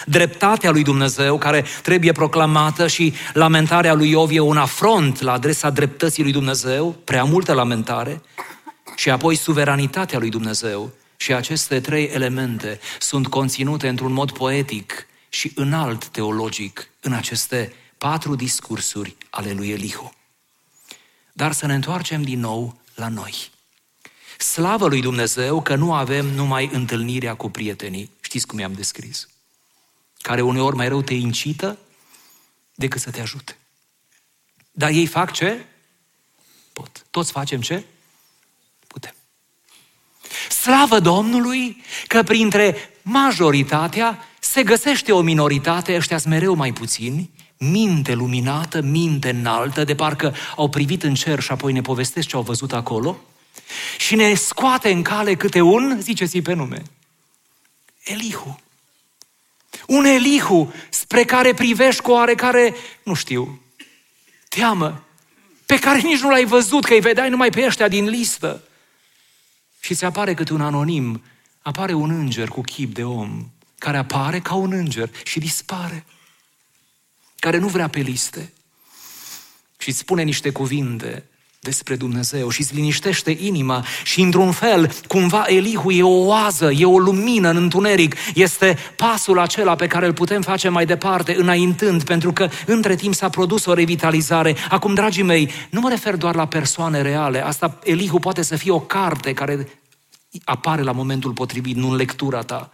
dreptatea 0.06 0.70
lui 0.70 0.82
Dumnezeu 0.82 1.38
care 1.38 1.64
trebuie 1.82 2.12
proclamată 2.12 2.86
și 2.86 3.14
lamentarea 3.32 3.94
lui 3.94 4.10
Iov 4.10 4.30
e 4.30 4.38
un 4.38 4.56
afront 4.56 5.20
la 5.20 5.32
adresa 5.32 5.70
dreptății 5.70 6.22
lui 6.22 6.32
Dumnezeu, 6.32 6.96
prea 7.04 7.24
multă 7.24 7.52
lamentare, 7.52 8.22
și 8.96 9.10
apoi 9.10 9.36
suveranitatea 9.36 10.18
lui 10.18 10.30
Dumnezeu 10.30 10.92
Și 11.16 11.32
aceste 11.32 11.80
trei 11.80 12.04
elemente 12.04 12.80
sunt 12.98 13.26
conținute 13.26 13.88
într-un 13.88 14.12
mod 14.12 14.30
poetic 14.30 15.06
și 15.28 15.52
înalt 15.54 16.06
teologic 16.06 16.88
în 17.00 17.12
aceste 17.12 17.72
patru 17.98 18.34
discursuri 18.34 19.16
ale 19.30 19.52
lui 19.52 19.70
Elihu. 19.70 20.12
Dar 21.32 21.52
să 21.52 21.66
ne 21.66 21.74
întoarcem 21.74 22.22
din 22.22 22.40
nou 22.40 22.80
la 22.94 23.08
noi. 23.08 23.34
Slavă 24.38 24.88
lui 24.88 25.00
Dumnezeu 25.00 25.62
că 25.62 25.74
nu 25.74 25.92
avem 25.92 26.26
numai 26.26 26.70
întâlnirea 26.72 27.34
cu 27.34 27.50
prietenii, 27.50 28.10
știți 28.20 28.46
cum 28.46 28.58
i-am 28.58 28.72
descris, 28.72 29.28
care 30.24 30.42
uneori 30.42 30.76
mai 30.76 30.88
rău 30.88 31.02
te 31.02 31.14
incită 31.14 31.78
decât 32.74 33.00
să 33.00 33.10
te 33.10 33.20
ajute. 33.20 33.56
Dar 34.72 34.90
ei 34.90 35.06
fac 35.06 35.32
ce? 35.32 35.64
Pot. 36.72 37.06
Toți 37.10 37.32
facem 37.32 37.60
ce? 37.60 37.84
Putem. 38.86 39.14
Slavă 40.48 41.00
Domnului 41.00 41.82
că 42.06 42.22
printre 42.22 42.76
majoritatea 43.02 44.28
se 44.40 44.62
găsește 44.62 45.12
o 45.12 45.20
minoritate, 45.20 45.96
ăștia 45.96 46.18
sunt 46.18 46.32
mereu 46.32 46.54
mai 46.54 46.72
puțini, 46.72 47.30
minte 47.56 48.14
luminată, 48.14 48.80
minte 48.80 49.30
înaltă, 49.30 49.84
de 49.84 49.94
parcă 49.94 50.34
au 50.56 50.68
privit 50.68 51.02
în 51.02 51.14
cer 51.14 51.40
și 51.40 51.50
apoi 51.50 51.72
ne 51.72 51.80
povestesc 51.80 52.28
ce 52.28 52.36
au 52.36 52.42
văzut 52.42 52.72
acolo, 52.72 53.16
și 53.98 54.14
ne 54.14 54.34
scoate 54.34 54.90
în 54.92 55.02
cale 55.02 55.34
câte 55.34 55.60
un, 55.60 56.00
ziceți 56.00 56.38
pe 56.38 56.52
nume, 56.52 56.82
Elihu. 58.04 58.63
Un 59.86 60.04
Elihu 60.04 60.72
spre 60.90 61.24
care 61.24 61.54
privești 61.54 62.02
cu 62.02 62.10
oarecare, 62.10 62.74
nu 63.02 63.14
știu, 63.14 63.62
teamă, 64.48 65.04
pe 65.66 65.78
care 65.78 66.00
nici 66.00 66.20
nu 66.20 66.30
l-ai 66.30 66.44
văzut, 66.44 66.84
că 66.84 66.92
îi 66.92 67.00
vedeai 67.00 67.30
numai 67.30 67.50
pe 67.50 67.64
ăștia 67.64 67.88
din 67.88 68.08
listă. 68.08 68.62
Și 69.80 69.94
ți 69.94 70.04
apare 70.04 70.34
câte 70.34 70.52
un 70.52 70.60
anonim, 70.60 71.22
apare 71.62 71.92
un 71.92 72.10
înger 72.10 72.48
cu 72.48 72.60
chip 72.60 72.94
de 72.94 73.04
om, 73.04 73.50
care 73.78 73.96
apare 73.96 74.40
ca 74.40 74.54
un 74.54 74.72
înger 74.72 75.10
și 75.24 75.38
dispare, 75.38 76.04
care 77.38 77.58
nu 77.58 77.68
vrea 77.68 77.88
pe 77.88 78.00
liste 78.00 78.52
și 79.78 79.88
îți 79.88 79.98
spune 79.98 80.22
niște 80.22 80.50
cuvinte 80.50 81.28
despre 81.64 81.96
Dumnezeu 81.96 82.48
și 82.48 82.60
îți 82.60 82.74
liniștește 82.74 83.36
inima 83.40 83.84
și 84.02 84.20
într-un 84.20 84.52
fel, 84.52 84.92
cumva 85.06 85.44
Elihu 85.46 85.90
e 85.90 86.02
o 86.02 86.24
oază, 86.26 86.70
e 86.70 86.84
o 86.84 86.98
lumină 86.98 87.48
în 87.48 87.56
întuneric, 87.56 88.16
este 88.34 88.78
pasul 88.96 89.38
acela 89.38 89.74
pe 89.74 89.86
care 89.86 90.06
îl 90.06 90.12
putem 90.12 90.42
face 90.42 90.68
mai 90.68 90.86
departe, 90.86 91.34
înaintând, 91.38 92.02
pentru 92.02 92.32
că 92.32 92.48
între 92.66 92.94
timp 92.94 93.14
s-a 93.14 93.28
produs 93.28 93.64
o 93.64 93.74
revitalizare. 93.74 94.56
Acum, 94.68 94.94
dragii 94.94 95.22
mei, 95.22 95.50
nu 95.70 95.80
mă 95.80 95.88
refer 95.88 96.16
doar 96.16 96.34
la 96.34 96.46
persoane 96.46 97.02
reale, 97.02 97.44
asta 97.44 97.78
Elihu 97.84 98.18
poate 98.18 98.42
să 98.42 98.56
fie 98.56 98.70
o 98.70 98.80
carte 98.80 99.32
care 99.32 99.68
apare 100.44 100.82
la 100.82 100.92
momentul 100.92 101.32
potrivit, 101.32 101.76
nu 101.76 101.88
în 101.90 101.96
lectura 101.96 102.42
ta. 102.42 102.70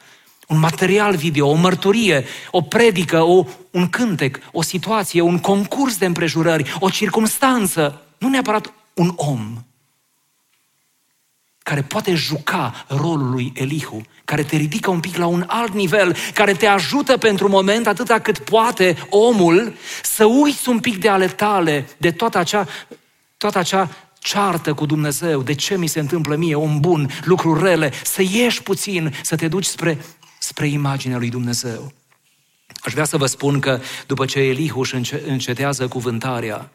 Un 0.49 0.59
material 0.59 1.17
video, 1.17 1.49
o 1.49 1.55
mărturie, 1.55 2.25
o 2.51 2.61
predică, 2.61 3.23
o, 3.23 3.45
un 3.71 3.89
cântec, 3.89 4.39
o 4.53 4.63
situație, 4.63 5.21
un 5.21 5.39
concurs 5.39 5.97
de 5.97 6.07
împrejurări, 6.07 6.77
o 6.81 6.91
circumstanță, 6.91 8.03
nu 8.19 8.29
neapărat 8.29 8.73
un 8.95 9.13
om 9.17 9.65
care 11.71 11.83
poate 11.83 12.15
juca 12.15 12.85
rolul 12.89 13.31
lui 13.31 13.53
Elihu, 13.55 14.03
care 14.25 14.43
te 14.43 14.57
ridică 14.57 14.91
un 14.91 15.01
pic 15.01 15.17
la 15.17 15.27
un 15.27 15.45
alt 15.47 15.73
nivel, 15.73 16.17
care 16.35 16.53
te 16.53 16.67
ajută 16.67 17.17
pentru 17.17 17.49
moment 17.49 17.87
atâta 17.87 18.19
cât 18.19 18.39
poate 18.39 18.97
omul 19.11 19.75
să 20.03 20.25
uiți 20.25 20.69
un 20.69 20.79
pic 20.79 20.99
de 20.99 21.09
ale 21.09 21.27
tale, 21.27 21.89
de 21.97 22.11
toată 22.11 22.39
acea, 22.39 22.67
toată 23.37 23.59
acea 23.59 23.91
ceartă 24.19 24.75
cu 24.75 24.87
Dumnezeu, 24.87 25.43
de 25.43 25.55
ce 25.55 25.77
mi 25.77 25.87
se 25.87 26.01
întâmplă 26.01 26.37
mie, 26.37 26.55
om 26.55 26.81
bun, 26.81 27.11
lucruri 27.25 27.63
rele, 27.63 27.93
să 28.05 28.23
ieși 28.23 28.63
puțin, 28.63 29.15
să 29.23 29.37
te 29.37 29.49
duci 29.49 29.65
spre, 29.65 29.99
spre 30.39 30.67
imaginea 30.67 31.19
lui 31.19 31.31
Dumnezeu. 31.31 31.93
Aș 32.81 32.93
vrea 32.93 33.05
să 33.05 33.17
vă 33.17 33.27
spun 33.27 33.61
că 33.61 33.81
după 34.07 34.25
ce 34.25 34.39
Elihu 34.39 34.81
își 34.81 34.95
încetează 35.27 35.89
cuvântarea, 35.89 36.71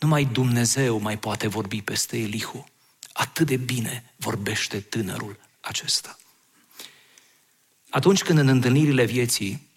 numai 0.00 0.24
Dumnezeu 0.24 0.98
mai 0.98 1.18
poate 1.18 1.46
vorbi 1.46 1.82
peste 1.82 2.18
Elihu. 2.18 2.68
Atât 3.12 3.46
de 3.46 3.56
bine 3.56 4.12
vorbește 4.16 4.80
tânărul 4.80 5.38
acesta. 5.60 6.18
Atunci 7.90 8.22
când 8.22 8.38
în 8.38 8.48
întâlnirile 8.48 9.04
vieții 9.04 9.68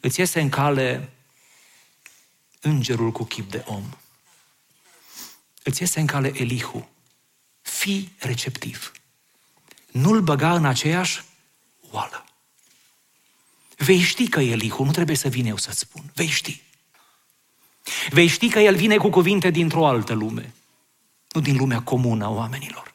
îți 0.00 0.20
iese 0.20 0.40
în 0.40 0.48
cale 0.48 1.12
îngerul 2.60 3.12
cu 3.12 3.24
chip 3.24 3.50
de 3.50 3.62
om, 3.66 3.84
îți 5.62 5.80
iese 5.80 6.00
în 6.00 6.06
cale 6.06 6.40
Elihu, 6.40 6.88
fii 7.62 8.12
receptiv. 8.18 8.92
Nu-l 9.90 10.20
băga 10.20 10.54
în 10.54 10.64
aceeași 10.64 11.24
oală. 11.90 12.24
Vei 13.76 14.00
ști 14.00 14.28
că 14.28 14.40
Elihu, 14.40 14.82
nu 14.82 14.90
trebuie 14.90 15.16
să 15.16 15.28
vin 15.28 15.46
eu 15.46 15.56
să-ți 15.56 15.78
spun, 15.78 16.10
vei 16.14 16.28
ști. 16.28 16.62
Vei 18.10 18.26
ști 18.26 18.48
că 18.48 18.58
El 18.58 18.76
vine 18.76 18.96
cu 18.96 19.10
cuvinte 19.10 19.50
dintr-o 19.50 19.86
altă 19.86 20.12
lume, 20.12 20.54
nu 21.32 21.40
din 21.40 21.56
lumea 21.56 21.80
comună 21.82 22.24
a 22.24 22.30
oamenilor. 22.30 22.94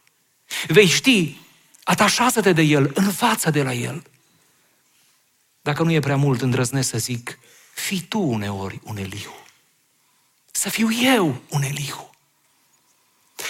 Vei 0.67 0.87
ști, 0.87 1.37
atașează-te 1.83 2.53
de 2.53 2.61
El, 2.61 2.91
învață 2.93 3.49
de 3.49 3.63
la 3.63 3.73
El. 3.73 4.03
Dacă 5.61 5.83
nu 5.83 5.91
e 5.91 5.99
prea 5.99 6.15
mult, 6.15 6.41
îndrăznesc 6.41 6.89
să 6.89 6.97
zic, 6.97 7.39
fii 7.73 8.01
tu 8.01 8.19
uneori 8.19 8.79
un 8.83 8.97
Elihu. 8.97 9.45
Să 10.51 10.69
fiu 10.69 10.91
eu 10.91 11.41
un 11.49 11.61
Elihu. 11.61 12.09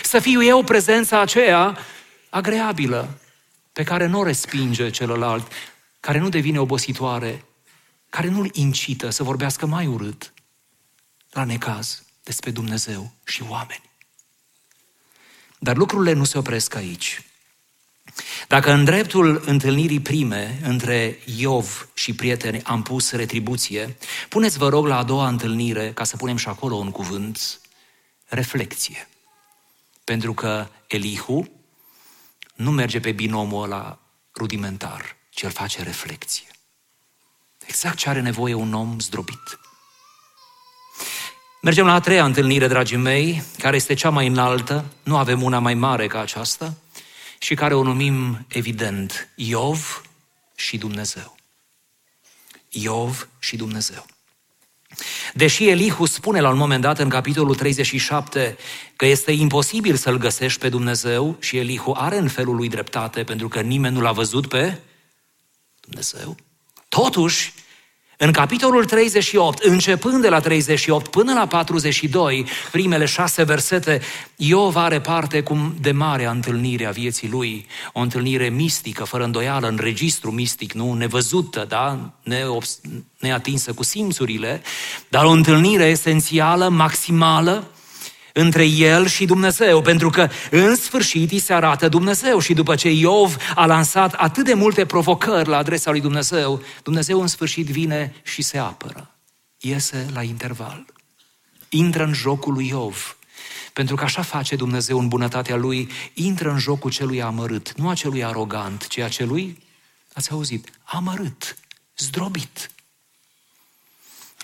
Să 0.04 0.20
fiu 0.20 0.44
eu 0.44 0.64
prezența 0.64 1.20
aceea 1.20 1.78
agreabilă, 2.30 3.20
pe 3.74 3.84
care 3.84 4.06
nu 4.06 4.20
o 4.20 4.24
respinge 4.24 4.90
celălalt, 4.90 5.52
care 6.00 6.18
nu 6.18 6.30
devine 6.30 6.60
obositoare, 6.60 7.44
care 8.10 8.28
nu-l 8.28 8.50
incită 8.54 9.10
să 9.10 9.24
vorbească 9.24 9.66
mai 9.66 9.88
urât, 9.88 10.34
la 11.36 11.44
necaz 11.44 12.04
despre 12.24 12.52
Dumnezeu 12.52 13.12
și 13.26 13.44
oameni. 13.48 13.90
Dar 15.60 15.76
lucrurile 15.76 16.14
nu 16.14 16.24
se 16.24 16.38
opresc 16.38 16.76
aici. 16.76 17.24
Dacă 18.48 18.72
în 18.72 18.84
dreptul 18.84 19.42
întâlnirii 19.46 20.00
prime 20.00 20.60
între 20.64 21.20
Iov 21.26 21.90
și 21.94 22.14
prieteni 22.14 22.64
am 22.64 22.84
pus 22.84 23.12
retribuție, 23.12 23.98
puneți 24.30 24.58
vă 24.58 24.70
rog 24.70 24.86
la 24.86 24.98
a 24.98 25.04
doua 25.04 25.28
întâlnire, 25.28 25.94
ca 25.94 26.04
să 26.04 26.18
punem 26.18 26.38
și 26.38 26.48
acolo 26.48 26.76
un 26.76 26.92
cuvânt, 26.92 27.60
reflecție. 28.26 29.08
Pentru 30.04 30.34
că 30.34 30.68
Elihu 30.88 31.50
nu 32.56 32.72
merge 32.72 33.00
pe 33.00 33.12
binomul 33.12 33.64
ăla 33.64 34.00
rudimentar, 34.36 35.16
ci 35.30 35.42
el 35.42 35.52
face 35.52 35.84
reflecție. 35.84 36.48
Exact 37.66 37.98
ce 37.98 38.10
are 38.10 38.22
nevoie 38.22 38.54
un 38.54 38.74
om 38.74 39.00
zdrobit. 39.00 39.60
Mergem 41.66 41.86
la 41.86 41.94
a 41.94 42.00
treia 42.00 42.26
întâlnire, 42.26 42.68
dragii 42.68 42.98
mei, 42.98 43.44
care 43.58 43.76
este 43.76 43.94
cea 43.94 44.10
mai 44.10 44.28
înaltă, 44.28 44.86
nu 45.04 45.18
avem 45.18 45.44
una 45.44 45.60
mai 45.60 45.74
mare 45.74 46.08
ca 46.08 46.22
aceasta, 46.22 46.74
și 47.40 47.56
care 47.56 47.74
o 47.74 47.84
numim, 47.84 48.46
evident, 48.48 49.30
Iov 49.36 50.02
și 50.56 50.78
Dumnezeu. 50.78 51.36
Iov 52.70 53.28
și 53.40 53.56
Dumnezeu. 53.56 54.06
Deși 55.34 55.68
Elihu 55.68 56.06
spune 56.06 56.40
la 56.40 56.50
un 56.50 56.58
moment 56.58 56.82
dat 56.82 57.00
în 57.00 57.10
capitolul 57.10 57.56
37 57.56 58.58
că 58.96 59.06
este 59.06 59.32
imposibil 59.32 59.96
să-L 59.96 60.18
găsești 60.18 60.60
pe 60.60 60.70
Dumnezeu 60.70 61.38
și 61.40 61.58
Elihu 61.58 61.94
are 61.98 62.18
în 62.18 62.28
felul 62.28 62.56
lui 62.56 62.70
dreptate 62.70 63.24
pentru 63.24 63.48
că 63.48 63.62
nimeni 63.62 63.96
nu 63.96 64.02
l-a 64.02 64.12
văzut 64.12 64.48
pe 64.48 64.80
Dumnezeu, 65.80 66.36
totuși 66.90 67.54
în 68.18 68.32
capitolul 68.32 68.86
38, 68.86 69.64
începând 69.64 70.22
de 70.22 70.30
la 70.30 70.40
38 70.40 71.08
până 71.08 71.34
la 71.34 71.48
42, 71.48 72.46
primele 72.72 73.06
șase 73.06 73.44
versete, 73.44 74.02
Iov 74.36 74.76
are 74.76 75.02
parte 75.02 75.42
cum 75.42 75.76
de 75.82 75.92
mare 75.92 76.26
întâlnire 76.26 76.86
a 76.86 76.92
vieții 76.92 77.30
lui, 77.30 77.66
o 77.94 78.00
întâlnire 78.00 78.50
mistică, 78.50 79.04
fără 79.04 79.24
îndoială, 79.24 79.68
în 79.68 79.78
registru 79.82 80.32
mistic, 80.32 80.74
nu 80.74 80.94
nevăzută, 80.94 81.66
da? 81.68 82.14
neatinsă 83.20 83.74
cu 83.74 83.84
simțurile, 83.84 84.62
dar 85.08 85.26
o 85.26 85.30
întâlnire 85.30 85.84
esențială, 85.84 86.70
maximală, 86.70 87.68
între 88.38 88.66
el 88.66 89.08
și 89.08 89.26
Dumnezeu, 89.26 89.82
pentru 89.82 90.10
că 90.10 90.30
în 90.52 90.76
sfârșit 90.76 91.32
îi 91.32 91.40
se 91.40 91.54
arată 91.54 91.88
Dumnezeu 91.88 92.40
și 92.40 92.54
după 92.54 92.76
ce 92.76 92.90
Iov 92.90 93.36
a 93.56 93.66
lansat 93.66 94.14
atât 94.14 94.46
de 94.46 94.54
multe 94.54 94.86
provocări 94.86 95.50
la 95.50 95.58
adresa 95.58 95.92
lui 95.92 96.02
Dumnezeu, 96.02 96.62
Dumnezeu 96.84 97.22
în 97.22 97.28
sfârșit 97.28 97.68
vine 97.68 98.14
și 98.24 98.42
se 98.42 98.58
apără. 98.58 99.16
Iese 99.60 100.06
la 100.14 100.22
interval. 100.22 100.86
Intră 101.70 102.04
în 102.04 102.14
jocul 102.14 102.54
lui 102.54 102.68
Iov. 102.68 103.18
Pentru 103.74 103.96
că 103.96 104.04
așa 104.04 104.22
face 104.22 104.56
Dumnezeu 104.56 105.00
în 105.00 105.08
bunătatea 105.08 105.56
Lui, 105.56 105.90
intră 106.14 106.50
în 106.50 106.60
jocul 106.60 106.92
celui 106.92 107.22
amărât, 107.22 107.74
nu 107.78 107.90
a 107.90 107.94
celui 107.94 108.24
arogant, 108.24 108.88
ci 108.88 108.98
a 108.98 109.08
celui, 109.08 109.64
ați 110.14 110.32
auzit, 110.32 110.70
amărât, 110.84 111.58
zdrobit. 111.98 112.70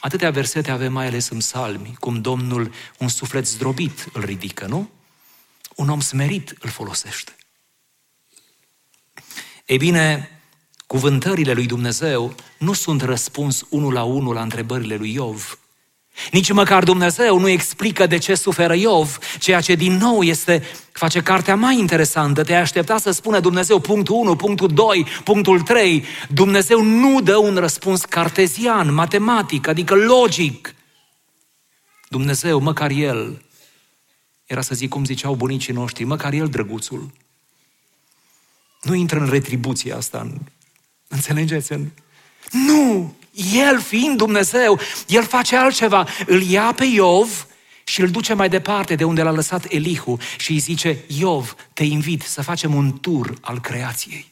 Atâtea 0.01 0.31
versete 0.31 0.71
avem 0.71 0.93
mai 0.93 1.05
ales 1.05 1.29
în 1.29 1.39
salmi, 1.39 1.95
cum 1.99 2.21
Domnul 2.21 2.71
un 2.97 3.07
suflet 3.07 3.47
zdrobit 3.47 4.09
îl 4.13 4.23
ridică, 4.23 4.65
nu? 4.65 4.89
Un 5.75 5.89
om 5.89 5.99
smerit 5.99 6.55
îl 6.59 6.69
folosește. 6.69 7.35
Ei 9.65 9.77
bine, 9.77 10.29
cuvântările 10.87 11.53
lui 11.53 11.65
Dumnezeu 11.65 12.35
nu 12.57 12.73
sunt 12.73 13.01
răspuns 13.01 13.65
unul 13.69 13.93
la 13.93 14.03
unul 14.03 14.33
la 14.33 14.41
întrebările 14.41 14.95
lui 14.95 15.13
Iov. 15.13 15.59
Nici 16.31 16.51
măcar 16.51 16.83
Dumnezeu 16.83 17.39
nu 17.39 17.47
explică 17.47 18.07
de 18.07 18.17
ce 18.17 18.35
suferă 18.35 18.73
Iov, 18.73 19.17
ceea 19.39 19.61
ce 19.61 19.75
din 19.75 19.97
nou 19.97 20.21
este, 20.21 20.63
face 20.91 21.21
cartea 21.21 21.55
mai 21.55 21.77
interesantă. 21.77 22.43
Te-ai 22.43 22.61
aștepta 22.61 22.97
să 22.97 23.11
spună 23.11 23.39
Dumnezeu 23.39 23.79
punctul 23.79 24.15
1, 24.15 24.35
punctul 24.35 24.67
2, 24.67 25.05
punctul 25.23 25.61
3. 25.61 26.05
Dumnezeu 26.29 26.81
nu 26.81 27.21
dă 27.21 27.37
un 27.37 27.55
răspuns 27.55 28.01
cartezian, 28.01 28.93
matematic, 28.93 29.67
adică 29.67 29.95
logic. 29.95 30.75
Dumnezeu, 32.09 32.59
măcar 32.59 32.89
El, 32.89 33.41
era 34.45 34.61
să 34.61 34.75
zic 34.75 34.89
cum 34.89 35.05
ziceau 35.05 35.35
bunicii 35.35 35.73
noștri, 35.73 36.03
măcar 36.03 36.33
El 36.33 36.47
drăguțul. 36.47 37.11
Nu 38.81 38.93
intră 38.93 39.19
în 39.19 39.29
retribuția 39.29 39.95
asta. 39.95 40.31
Înțelegeți? 41.07 41.73
Nu! 42.51 43.15
El 43.53 43.79
fiind 43.79 44.17
Dumnezeu, 44.17 44.79
El 45.07 45.23
face 45.23 45.55
altceva. 45.55 46.07
Îl 46.25 46.41
ia 46.41 46.73
pe 46.75 46.85
Iov 46.85 47.47
și 47.83 48.01
îl 48.01 48.09
duce 48.09 48.33
mai 48.33 48.49
departe 48.49 48.95
de 48.95 49.03
unde 49.03 49.21
l-a 49.21 49.31
lăsat 49.31 49.65
Elihu 49.69 50.17
și 50.37 50.51
îi 50.51 50.57
zice, 50.57 50.97
Iov, 51.07 51.55
te 51.73 51.83
invit 51.83 52.21
să 52.21 52.41
facem 52.41 52.73
un 52.73 52.99
tur 52.99 53.33
al 53.41 53.59
creației. 53.59 54.29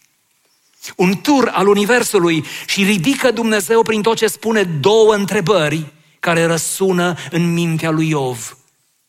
Un 0.95 1.21
tur 1.21 1.47
al 1.53 1.67
Universului 1.67 2.45
și 2.65 2.83
ridică 2.83 3.31
Dumnezeu 3.31 3.81
prin 3.81 4.01
tot 4.01 4.17
ce 4.17 4.27
spune 4.27 4.63
două 4.63 5.13
întrebări 5.13 5.85
care 6.19 6.45
răsună 6.45 7.15
în 7.31 7.53
mintea 7.53 7.89
lui 7.89 8.09
Iov 8.09 8.57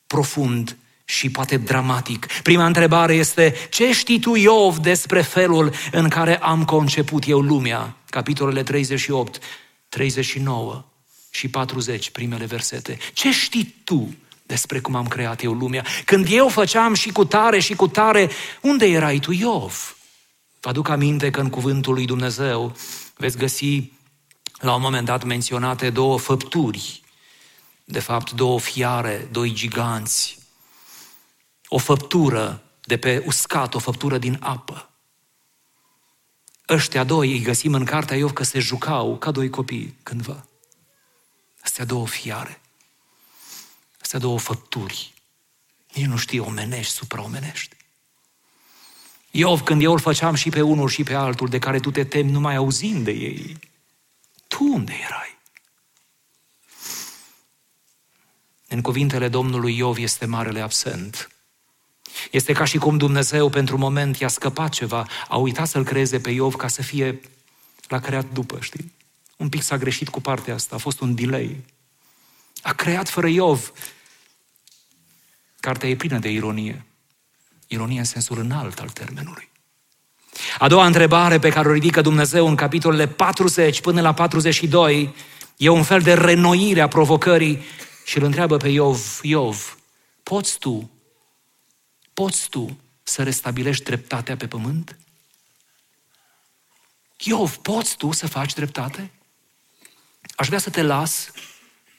profund 0.06 0.76
și 1.04 1.30
poate 1.30 1.56
dramatic. 1.56 2.26
Prima 2.42 2.66
întrebare 2.66 3.14
este, 3.14 3.54
ce 3.70 3.92
știi 3.92 4.20
tu, 4.20 4.34
Iov, 4.34 4.76
despre 4.76 5.20
felul 5.20 5.72
în 5.92 6.08
care 6.08 6.36
am 6.36 6.64
conceput 6.64 7.28
eu 7.28 7.40
lumea? 7.40 7.96
Capitolele 8.08 8.62
38, 8.62 9.38
39 9.90 10.84
și 11.30 11.48
40, 11.48 12.10
primele 12.10 12.44
versete. 12.44 12.98
Ce 13.12 13.32
știi 13.32 13.74
tu 13.84 14.14
despre 14.42 14.80
cum 14.80 14.94
am 14.94 15.06
creat 15.06 15.42
eu 15.42 15.52
lumea? 15.52 15.84
Când 16.04 16.26
eu 16.30 16.48
făceam 16.48 16.94
și 16.94 17.10
cu 17.10 17.24
tare 17.24 17.58
și 17.58 17.74
cu 17.74 17.88
tare, 17.88 18.30
unde 18.60 18.86
erai 18.86 19.18
tu, 19.18 19.32
Iov? 19.32 19.96
Vă 20.60 20.68
aduc 20.68 20.88
aminte 20.88 21.30
că 21.30 21.40
în 21.40 21.50
cuvântul 21.50 21.94
lui 21.94 22.04
Dumnezeu 22.04 22.76
veți 23.16 23.36
găsi 23.36 23.92
la 24.58 24.74
un 24.74 24.80
moment 24.80 25.06
dat 25.06 25.24
menționate 25.24 25.90
două 25.90 26.18
făpturi, 26.18 27.02
de 27.84 28.00
fapt 28.00 28.30
două 28.30 28.60
fiare, 28.60 29.28
doi 29.32 29.52
giganți, 29.52 30.38
o 31.68 31.78
făptură 31.78 32.62
de 32.80 32.96
pe 32.96 33.22
uscat, 33.26 33.74
o 33.74 33.78
făptură 33.78 34.18
din 34.18 34.36
apă. 34.40 34.89
Ăștia 36.70 37.04
doi 37.04 37.30
îi 37.30 37.42
găsim 37.42 37.74
în 37.74 37.84
cartea 37.84 38.16
Iov 38.16 38.32
că 38.32 38.42
se 38.42 38.58
jucau 38.58 39.18
ca 39.18 39.30
doi 39.30 39.50
copii 39.50 39.96
cândva. 40.02 40.46
Astea 41.60 41.84
două 41.84 42.06
fiare. 42.06 42.60
Astea 44.00 44.18
două 44.18 44.38
făpturi. 44.38 45.14
Nici 45.94 46.06
nu 46.06 46.16
știi 46.16 46.38
omenești, 46.38 46.92
supraomenești. 46.92 47.76
Iov, 49.30 49.60
când 49.60 49.82
eu 49.82 49.92
îl 49.92 49.98
făceam 49.98 50.34
și 50.34 50.50
pe 50.50 50.60
unul 50.60 50.88
și 50.88 51.02
pe 51.02 51.14
altul, 51.14 51.48
de 51.48 51.58
care 51.58 51.80
tu 51.80 51.90
te 51.90 52.04
temi 52.04 52.30
numai 52.30 52.56
auzind 52.56 53.04
de 53.04 53.10
ei, 53.10 53.58
tu 54.48 54.64
unde 54.64 54.92
erai? 54.92 55.38
În 58.68 58.80
cuvintele 58.80 59.28
Domnului 59.28 59.76
Iov 59.76 59.96
este 59.96 60.26
marele 60.26 60.60
absent. 60.60 61.30
Este 62.30 62.52
ca 62.52 62.64
și 62.64 62.78
cum 62.78 62.96
Dumnezeu 62.96 63.48
pentru 63.48 63.78
moment 63.78 64.16
i-a 64.16 64.28
scăpat 64.28 64.70
ceva, 64.70 65.06
a 65.28 65.36
uitat 65.36 65.68
să-l 65.68 65.84
creeze 65.84 66.18
pe 66.18 66.30
Iov 66.30 66.54
ca 66.54 66.68
să 66.68 66.82
fie, 66.82 67.20
l-a 67.88 67.98
creat 67.98 68.26
după, 68.32 68.58
știi? 68.60 68.92
Un 69.36 69.48
pic 69.48 69.62
s-a 69.62 69.76
greșit 69.76 70.08
cu 70.08 70.20
partea 70.20 70.54
asta, 70.54 70.74
a 70.74 70.78
fost 70.78 71.00
un 71.00 71.14
delay. 71.14 71.64
A 72.62 72.72
creat 72.72 73.08
fără 73.08 73.26
Iov. 73.26 73.72
Cartea 75.60 75.88
e 75.88 75.96
plină 75.96 76.18
de 76.18 76.30
ironie. 76.30 76.84
Ironie 77.66 77.98
în 77.98 78.04
sensul 78.04 78.38
înalt 78.38 78.78
al 78.78 78.88
termenului. 78.88 79.48
A 80.58 80.68
doua 80.68 80.86
întrebare 80.86 81.38
pe 81.38 81.48
care 81.48 81.68
o 81.68 81.72
ridică 81.72 82.00
Dumnezeu 82.00 82.48
în 82.48 82.54
capitolele 82.54 83.06
40 83.06 83.80
până 83.80 84.00
la 84.00 84.14
42 84.14 85.14
e 85.56 85.68
un 85.68 85.82
fel 85.82 86.00
de 86.00 86.14
renoire 86.14 86.80
a 86.80 86.88
provocării 86.88 87.62
și 88.04 88.18
îl 88.18 88.24
întreabă 88.24 88.56
pe 88.56 88.68
Iov, 88.68 89.18
Iov, 89.22 89.78
poți 90.22 90.58
tu 90.58 90.90
Poți 92.20 92.48
tu 92.48 92.78
să 93.02 93.22
restabilești 93.22 93.84
dreptatea 93.84 94.36
pe 94.36 94.46
pământ? 94.46 94.96
Iov, 97.18 97.56
poți 97.56 97.96
tu 97.96 98.12
să 98.12 98.26
faci 98.26 98.52
dreptate? 98.52 99.10
Aș 100.36 100.46
vrea 100.46 100.58
să 100.58 100.70
te 100.70 100.82
las 100.82 101.30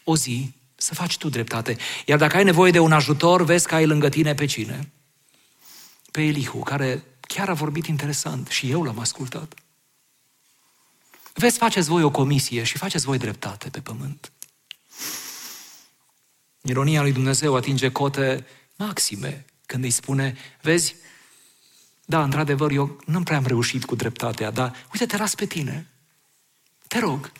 o 0.04 0.16
zi 0.16 0.54
să 0.76 0.94
faci 0.94 1.18
tu 1.18 1.30
dreptate. 1.30 1.78
Iar 2.06 2.18
dacă 2.18 2.38
ai 2.38 2.44
nevoie 2.44 2.72
de 2.72 2.80
un 2.80 2.92
ajutor, 2.92 3.44
vezi 3.44 3.68
că 3.68 3.76
ai 3.76 3.86
lângă 3.86 4.10
tine 4.10 4.34
pe 4.34 4.46
cine? 4.46 4.92
Pe 6.12 6.22
Elihu, 6.22 6.60
care 6.60 7.04
chiar 7.22 7.50
a 7.50 7.54
vorbit 7.54 7.86
interesant 7.86 8.48
și 8.48 8.72
eu 8.72 8.84
l-am 8.84 9.00
ascultat. 9.00 9.54
Vezi, 11.34 11.58
faceți 11.58 11.90
voi 11.90 12.04
o 12.04 12.12
comisie 12.12 12.64
și 12.64 12.78
faceți 12.78 13.06
voi 13.06 13.18
dreptate 13.18 13.70
pe 13.70 13.80
pământ. 13.80 14.32
Ironia 16.62 17.02
lui 17.02 17.12
Dumnezeu 17.12 17.56
atinge 17.56 17.92
cote 17.92 18.46
maxime 18.76 19.46
când 19.72 19.84
îi 19.84 19.90
spune, 19.90 20.38
vezi, 20.62 20.96
da, 22.06 22.24
într-adevăr, 22.24 22.72
eu 22.72 23.02
nu 23.06 23.24
prea 23.24 23.38
am 23.38 23.46
reușit 23.46 23.86
cu 23.86 23.96
dreptatea, 23.96 24.52
dar 24.52 24.86
uite, 24.94 25.06
te 25.06 25.18
las 25.18 25.36
pe 25.36 25.46
tine. 25.46 25.88
Te 26.88 27.00
rog. 27.00 27.32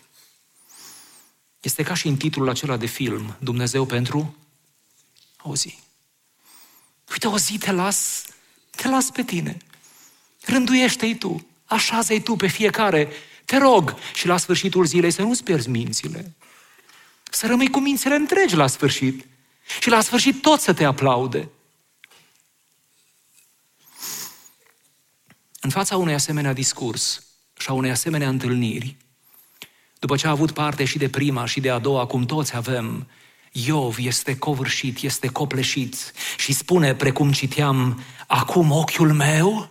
Este 1.60 1.82
ca 1.82 1.94
și 1.94 2.08
în 2.08 2.16
titlul 2.16 2.48
acela 2.48 2.76
de 2.76 2.86
film, 2.86 3.36
Dumnezeu 3.38 3.84
pentru 3.84 4.36
o 5.42 5.54
zi. 5.54 5.78
Uite, 7.10 7.26
o 7.26 7.38
zi 7.38 7.58
te 7.58 7.72
las, 7.72 8.24
te 8.70 8.88
las 8.88 9.10
pe 9.10 9.22
tine. 9.22 9.56
Rânduiește-i 10.44 11.16
tu, 11.16 11.46
așează-i 11.64 12.20
tu 12.20 12.36
pe 12.36 12.46
fiecare. 12.46 13.08
Te 13.44 13.56
rog 13.56 13.94
și 14.14 14.26
la 14.26 14.36
sfârșitul 14.36 14.84
zilei 14.84 15.10
să 15.10 15.22
nu-ți 15.22 15.44
pierzi 15.44 15.68
mințile. 15.68 16.34
Să 17.30 17.46
rămâi 17.46 17.70
cu 17.70 17.80
mințile 17.80 18.14
întregi 18.14 18.54
la 18.54 18.66
sfârșit. 18.66 19.26
Și 19.80 19.88
la 19.88 20.00
sfârșit 20.00 20.42
tot 20.42 20.60
să 20.60 20.72
te 20.72 20.84
aplaude. 20.84 21.48
În 25.64 25.70
fața 25.70 25.96
unui 25.96 26.14
asemenea 26.14 26.52
discurs 26.52 27.26
și 27.58 27.68
a 27.68 27.72
unei 27.72 27.90
asemenea 27.90 28.28
întâlniri, 28.28 28.96
după 29.98 30.16
ce 30.16 30.26
a 30.26 30.30
avut 30.30 30.50
parte 30.50 30.84
și 30.84 30.98
de 30.98 31.08
prima 31.08 31.44
și 31.44 31.60
de 31.60 31.70
a 31.70 31.78
doua, 31.78 32.06
cum 32.06 32.26
toți 32.26 32.56
avem, 32.56 33.08
Iov 33.52 33.96
este 33.98 34.38
covârșit, 34.38 35.02
este 35.02 35.28
copleșit 35.28 36.12
și 36.36 36.52
spune, 36.52 36.94
precum 36.94 37.32
citeam, 37.32 38.02
acum 38.26 38.70
ochiul 38.70 39.12
meu 39.12 39.70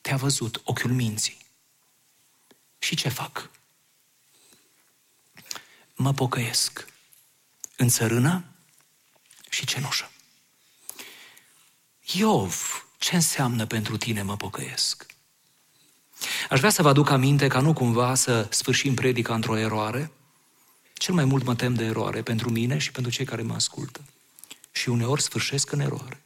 te-a 0.00 0.16
văzut, 0.16 0.60
ochiul 0.64 0.90
minții. 0.90 1.36
Și 2.78 2.96
ce 2.96 3.08
fac? 3.08 3.50
Mă 5.94 6.12
pocăiesc 6.12 6.86
în 7.76 7.88
țărână 7.88 8.44
și 9.48 9.66
cenușă. 9.66 10.10
Iov 12.12 12.81
ce 13.02 13.14
înseamnă 13.14 13.66
pentru 13.66 13.96
tine 13.96 14.22
mă 14.22 14.36
pocăiesc? 14.36 15.06
Aș 16.50 16.58
vrea 16.58 16.70
să 16.70 16.82
vă 16.82 16.88
aduc 16.88 17.10
aminte 17.10 17.46
ca 17.46 17.60
nu 17.60 17.72
cumva 17.72 18.14
să 18.14 18.46
sfârșim 18.50 18.94
predica 18.94 19.34
într-o 19.34 19.56
eroare. 19.58 20.12
Cel 20.94 21.14
mai 21.14 21.24
mult 21.24 21.44
mă 21.44 21.54
tem 21.54 21.74
de 21.74 21.84
eroare 21.84 22.22
pentru 22.22 22.50
mine 22.50 22.78
și 22.78 22.90
pentru 22.90 23.12
cei 23.12 23.24
care 23.24 23.42
mă 23.42 23.54
ascultă. 23.54 24.00
Și 24.72 24.88
uneori 24.88 25.22
sfârșesc 25.22 25.72
în 25.72 25.80
eroare. 25.80 26.22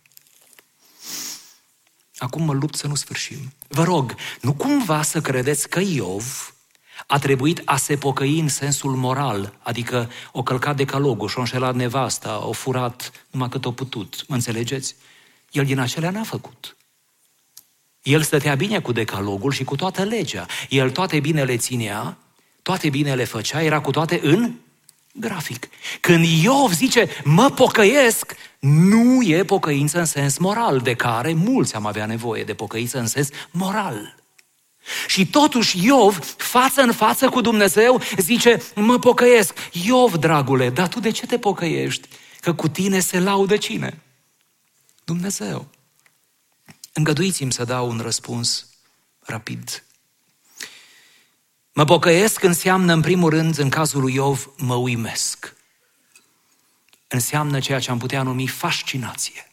Acum 2.17 2.43
mă 2.43 2.53
lupt 2.53 2.75
să 2.75 2.87
nu 2.87 2.95
sfârșim. 2.95 3.53
Vă 3.69 3.85
rog, 3.85 4.15
nu 4.41 4.55
cumva 4.55 5.03
să 5.03 5.21
credeți 5.21 5.69
că 5.69 5.81
Iov 5.81 6.55
a 7.07 7.19
trebuit 7.19 7.62
a 7.65 7.77
se 7.77 7.97
pocăi 7.97 8.39
în 8.39 8.49
sensul 8.49 8.97
moral, 8.97 9.59
adică 9.62 10.11
o 10.33 10.43
călcat 10.43 10.77
decalogul 10.77 11.29
și-o 11.29 11.41
înșelat 11.41 11.75
nevasta, 11.75 12.47
o 12.47 12.53
furat 12.53 13.27
numai 13.31 13.49
cât 13.49 13.64
o 13.64 13.72
putut. 13.72 14.24
Mă 14.29 14.35
înțelegeți? 14.35 14.97
El 15.51 15.64
din 15.64 15.78
acelea 15.78 16.11
n-a 16.11 16.22
făcut. 16.22 16.76
El 18.03 18.22
stătea 18.22 18.55
bine 18.55 18.80
cu 18.80 18.92
decalogul 18.92 19.53
și 19.53 19.64
cu 19.64 19.76
toată 19.76 20.03
legea. 20.03 20.47
El 20.68 20.90
toate 20.90 21.20
binele 21.20 21.57
ținea, 21.57 22.18
toate 22.62 22.88
binele 22.88 23.24
făcea, 23.24 23.62
era 23.62 23.80
cu 23.80 23.90
toate 23.90 24.20
în 24.22 24.53
grafic. 25.12 25.68
Când 26.01 26.24
Iov 26.24 26.72
zice, 26.72 27.09
mă 27.24 27.51
pocăiesc, 27.51 28.34
nu 28.59 29.22
e 29.22 29.44
pocăință 29.44 29.99
în 29.99 30.05
sens 30.05 30.38
moral, 30.38 30.78
de 30.78 30.94
care 30.94 31.32
mulți 31.32 31.74
am 31.74 31.86
avea 31.86 32.07
nevoie 32.07 32.44
de 32.44 32.55
pocăință 32.55 32.99
în 32.99 33.07
sens 33.07 33.28
moral. 33.51 34.14
Și 35.07 35.26
totuși 35.26 35.84
Iov, 35.84 36.18
față 36.36 36.82
în 36.82 36.92
față 36.92 37.28
cu 37.28 37.40
Dumnezeu, 37.40 38.01
zice, 38.16 38.62
mă 38.74 38.99
pocăiesc. 38.99 39.55
Iov, 39.72 40.16
dragule, 40.16 40.70
dar 40.70 40.88
tu 40.88 41.01
de 41.01 41.11
ce 41.11 41.26
te 41.26 41.38
pocăiești? 41.38 42.09
Că 42.40 42.55
cu 42.55 42.68
tine 42.68 43.01
se 43.01 43.20
laudă 43.20 43.57
cine? 43.57 44.01
Dumnezeu. 45.07 45.68
Îngăduiți-mi 46.92 47.52
să 47.52 47.64
dau 47.64 47.88
un 47.88 47.98
răspuns 47.98 48.66
rapid. 49.20 49.84
Mă 51.72 51.84
pocăiesc 51.84 52.42
înseamnă, 52.42 52.92
în 52.92 53.00
primul 53.00 53.30
rând, 53.30 53.59
în 53.59 53.68
cazul 53.68 54.00
lui 54.00 54.14
Iov, 54.14 54.50
mă 54.57 54.74
uimesc. 54.74 55.54
Înseamnă 57.09 57.61
ceea 57.61 57.78
ce 57.78 57.90
am 57.90 57.98
putea 57.98 58.22
numi 58.22 58.46
fascinație. 58.46 59.50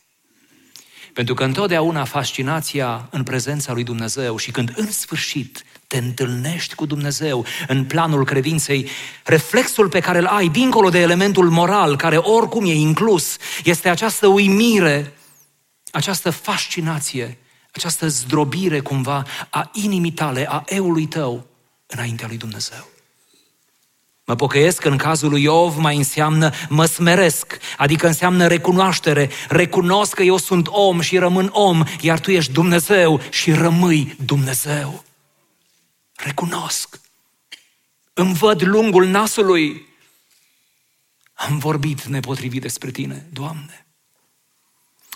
Pentru 1.13 1.33
că 1.33 1.43
întotdeauna 1.43 2.03
fascinația 2.03 3.07
în 3.11 3.23
prezența 3.23 3.73
lui 3.73 3.83
Dumnezeu 3.83 4.37
și 4.37 4.51
când 4.51 4.73
în 4.75 4.91
sfârșit 4.91 5.65
te 5.87 5.97
întâlnești 5.97 6.75
cu 6.75 6.85
Dumnezeu 6.85 7.45
în 7.67 7.85
planul 7.85 8.25
credinței, 8.25 8.89
reflexul 9.23 9.89
pe 9.89 9.99
care 9.99 10.17
îl 10.17 10.25
ai, 10.25 10.49
dincolo 10.49 10.89
de 10.89 10.99
elementul 10.99 11.49
moral, 11.49 11.95
care 11.95 12.17
oricum 12.17 12.65
e 12.65 12.73
inclus, 12.73 13.37
este 13.63 13.89
această 13.89 14.27
uimire, 14.27 15.13
această 15.93 16.29
fascinație, 16.29 17.37
această 17.71 18.07
zdrobire 18.07 18.79
cumva 18.79 19.25
a 19.49 19.69
inimii 19.73 20.11
tale, 20.11 20.45
a 20.49 20.63
eului 20.65 21.05
tău 21.05 21.47
înaintea 21.85 22.27
lui 22.27 22.37
Dumnezeu. 22.37 22.87
Mă 24.25 24.35
pocăiesc 24.35 24.85
în 24.85 24.97
cazul 24.97 25.29
lui 25.29 25.43
Iov 25.43 25.77
mai 25.77 25.97
înseamnă 25.97 26.51
mă 26.69 26.85
smeresc, 26.85 27.57
adică 27.77 28.07
înseamnă 28.07 28.47
recunoaștere. 28.47 29.29
Recunosc 29.49 30.13
că 30.13 30.23
eu 30.23 30.37
sunt 30.37 30.67
om 30.67 31.01
și 31.01 31.17
rămân 31.17 31.49
om, 31.51 31.83
iar 32.01 32.19
tu 32.19 32.31
ești 32.31 32.51
Dumnezeu 32.51 33.21
și 33.29 33.51
rămâi 33.51 34.15
Dumnezeu. 34.25 35.03
Recunosc. 36.15 36.99
Îmi 38.13 38.33
văd 38.33 38.61
lungul 38.61 39.07
nasului. 39.07 39.87
Am 41.33 41.57
vorbit 41.57 42.03
nepotrivit 42.03 42.61
despre 42.61 42.91
tine, 42.91 43.27
Doamne. 43.31 43.82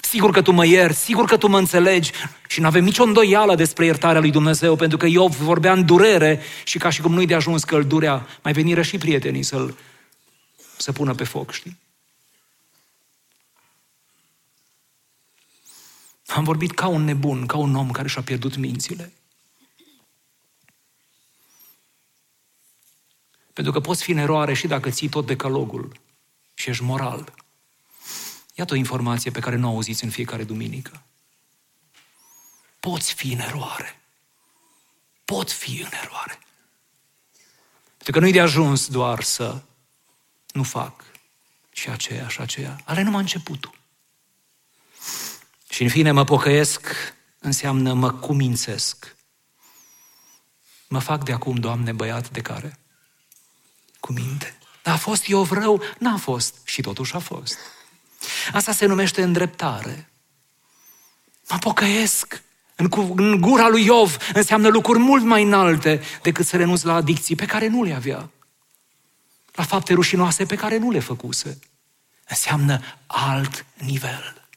Sigur 0.08 0.32
că 0.32 0.41
tu 0.41 0.51
mă 0.51 0.66
ierți, 0.66 1.03
sigur 1.03 1.26
că 1.26 1.38
tu 1.38 1.47
mă 1.47 1.58
înțelegi 1.58 2.12
și 2.47 2.60
nu 2.60 2.66
avem 2.68 2.84
nicio 2.84 3.03
îndoială 3.03 3.55
despre 3.55 3.86
iertarea 3.86 4.22
lui 4.22 4.32
Dumnezeu, 4.32 4.76
pentru 4.76 4.97
că 4.97 5.05
Iov 5.05 5.36
vorbea 5.36 5.74
în 5.74 5.86
durere 5.86 6.41
și 6.64 6.78
ca 6.78 6.89
și 6.89 7.01
cum 7.01 7.14
nu-i 7.14 7.26
de 7.26 7.36
ajuns 7.36 7.64
că 7.64 7.76
îl 7.76 7.86
durea, 7.86 8.28
mai 8.43 8.53
veniră 8.53 8.82
și 8.82 8.97
prietenii 8.97 9.43
să-l 9.43 9.78
să 10.78 10.91
pună 10.91 11.16
pe 11.16 11.24
foc, 11.24 11.51
știi? 11.51 11.78
Am 16.28 16.43
vorbit 16.43 16.72
ca 16.72 16.88
un 16.88 17.03
nebun, 17.03 17.45
ca 17.45 17.58
un 17.58 17.76
om 17.76 17.91
care 17.91 18.08
și-a 18.08 18.22
pierdut 18.22 18.55
mințile. 18.55 19.14
Pentru 23.53 23.74
că 23.74 23.80
poți 23.80 24.03
fi 24.03 24.12
în 24.12 24.18
eroare 24.18 24.53
și 24.53 24.68
dacă 24.68 24.89
ții 24.89 25.10
tot 25.10 25.26
decalogul 25.26 25.99
și 26.53 26.70
ești 26.70 26.84
moral. 26.84 27.34
Iată 28.58 28.74
o 28.74 28.78
informație 28.78 29.32
pe 29.32 29.39
care 29.39 29.55
nu 29.55 29.68
o 29.68 29.72
auziți 29.72 30.03
în 30.03 30.10
fiecare 30.10 30.43
duminică. 30.43 31.01
Poți 32.80 33.14
fi 33.14 33.32
în 33.32 33.39
eroare. 33.39 34.01
Pot 35.26 35.51
fi 35.51 35.82
în 35.82 35.89
eroare. 36.03 36.39
Pentru 37.88 38.12
că 38.12 38.20
nu-i 38.20 38.32
de 38.32 38.39
ajuns 38.39 38.88
doar 38.88 39.24
să 39.24 39.62
nu 40.51 40.64
fac 40.64 41.03
și 41.72 41.89
aceea 41.89 42.28
și 42.28 42.41
aceea. 42.41 42.82
Are 42.84 43.01
numai 43.01 43.22
începutul. 43.22 43.78
Și 45.70 45.84
în 45.84 45.89
fine 45.89 46.12
mă 46.12 46.24
pocăiesc 46.24 46.88
înseamnă 47.39 47.93
mă 47.93 48.12
cumințesc. 48.12 49.16
Mă 50.88 50.99
fac 50.99 51.24
de 51.24 51.32
acum, 51.32 51.55
Doamne, 51.55 51.91
băiat 51.91 52.30
de 52.30 52.41
care? 52.41 52.80
Cu 53.99 54.12
minte. 54.12 54.58
Dar 54.84 54.93
a 54.93 54.97
fost 54.97 55.30
eu 55.30 55.47
rău? 55.51 55.82
N-a 55.99 56.18
fost. 56.18 56.55
Și 56.64 56.82
totuși 56.82 57.16
a 57.16 57.20
fost. 57.20 57.58
Asta 58.53 58.72
se 58.72 58.86
numește 58.86 59.24
îndreptare. 59.24 60.09
Mă 61.49 61.57
pocăiesc. 61.57 62.41
În, 62.76 62.89
în 63.15 63.41
gura 63.41 63.68
lui 63.68 63.86
Iov 63.86 64.18
înseamnă 64.34 64.68
lucruri 64.68 64.99
mult 64.99 65.24
mai 65.24 65.43
înalte 65.43 66.01
decât 66.22 66.45
să 66.45 66.57
renunț 66.57 66.82
la 66.82 66.93
adicții 66.93 67.36
pe 67.36 67.45
care 67.45 67.68
nu 67.68 67.84
le 67.84 67.93
avea. 67.93 68.30
La 69.53 69.63
fapte 69.63 69.93
rușinoase 69.93 70.45
pe 70.45 70.55
care 70.55 70.78
nu 70.78 70.91
le 70.91 70.99
făcuse. 70.99 71.59
Înseamnă 72.28 72.82
alt 73.05 73.65
nivel. 73.78 74.47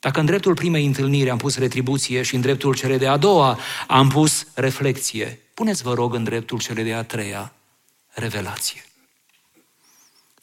Dacă 0.00 0.20
în 0.20 0.26
dreptul 0.26 0.54
primei 0.54 0.86
întâlniri 0.86 1.30
am 1.30 1.38
pus 1.38 1.56
retribuție 1.56 2.22
și 2.22 2.34
în 2.34 2.40
dreptul 2.40 2.74
cele 2.74 2.98
de 2.98 3.08
a 3.08 3.16
doua 3.16 3.58
am 3.86 4.08
pus 4.08 4.46
reflexie, 4.54 5.40
puneți 5.54 5.82
vă 5.82 5.94
rog 5.94 6.14
în 6.14 6.24
dreptul 6.24 6.58
cele 6.58 6.82
de 6.82 6.94
a 6.94 7.02
treia 7.02 7.52
revelație. 8.08 8.87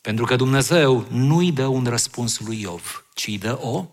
Pentru 0.06 0.26
că 0.26 0.36
Dumnezeu 0.36 1.08
nu 1.10 1.38
îi 1.38 1.52
dă 1.52 1.66
un 1.66 1.86
răspuns 1.86 2.40
lui 2.40 2.62
Iov, 2.62 3.06
ci 3.14 3.28
îi 3.28 3.38
dă 3.38 3.60
o 3.62 3.86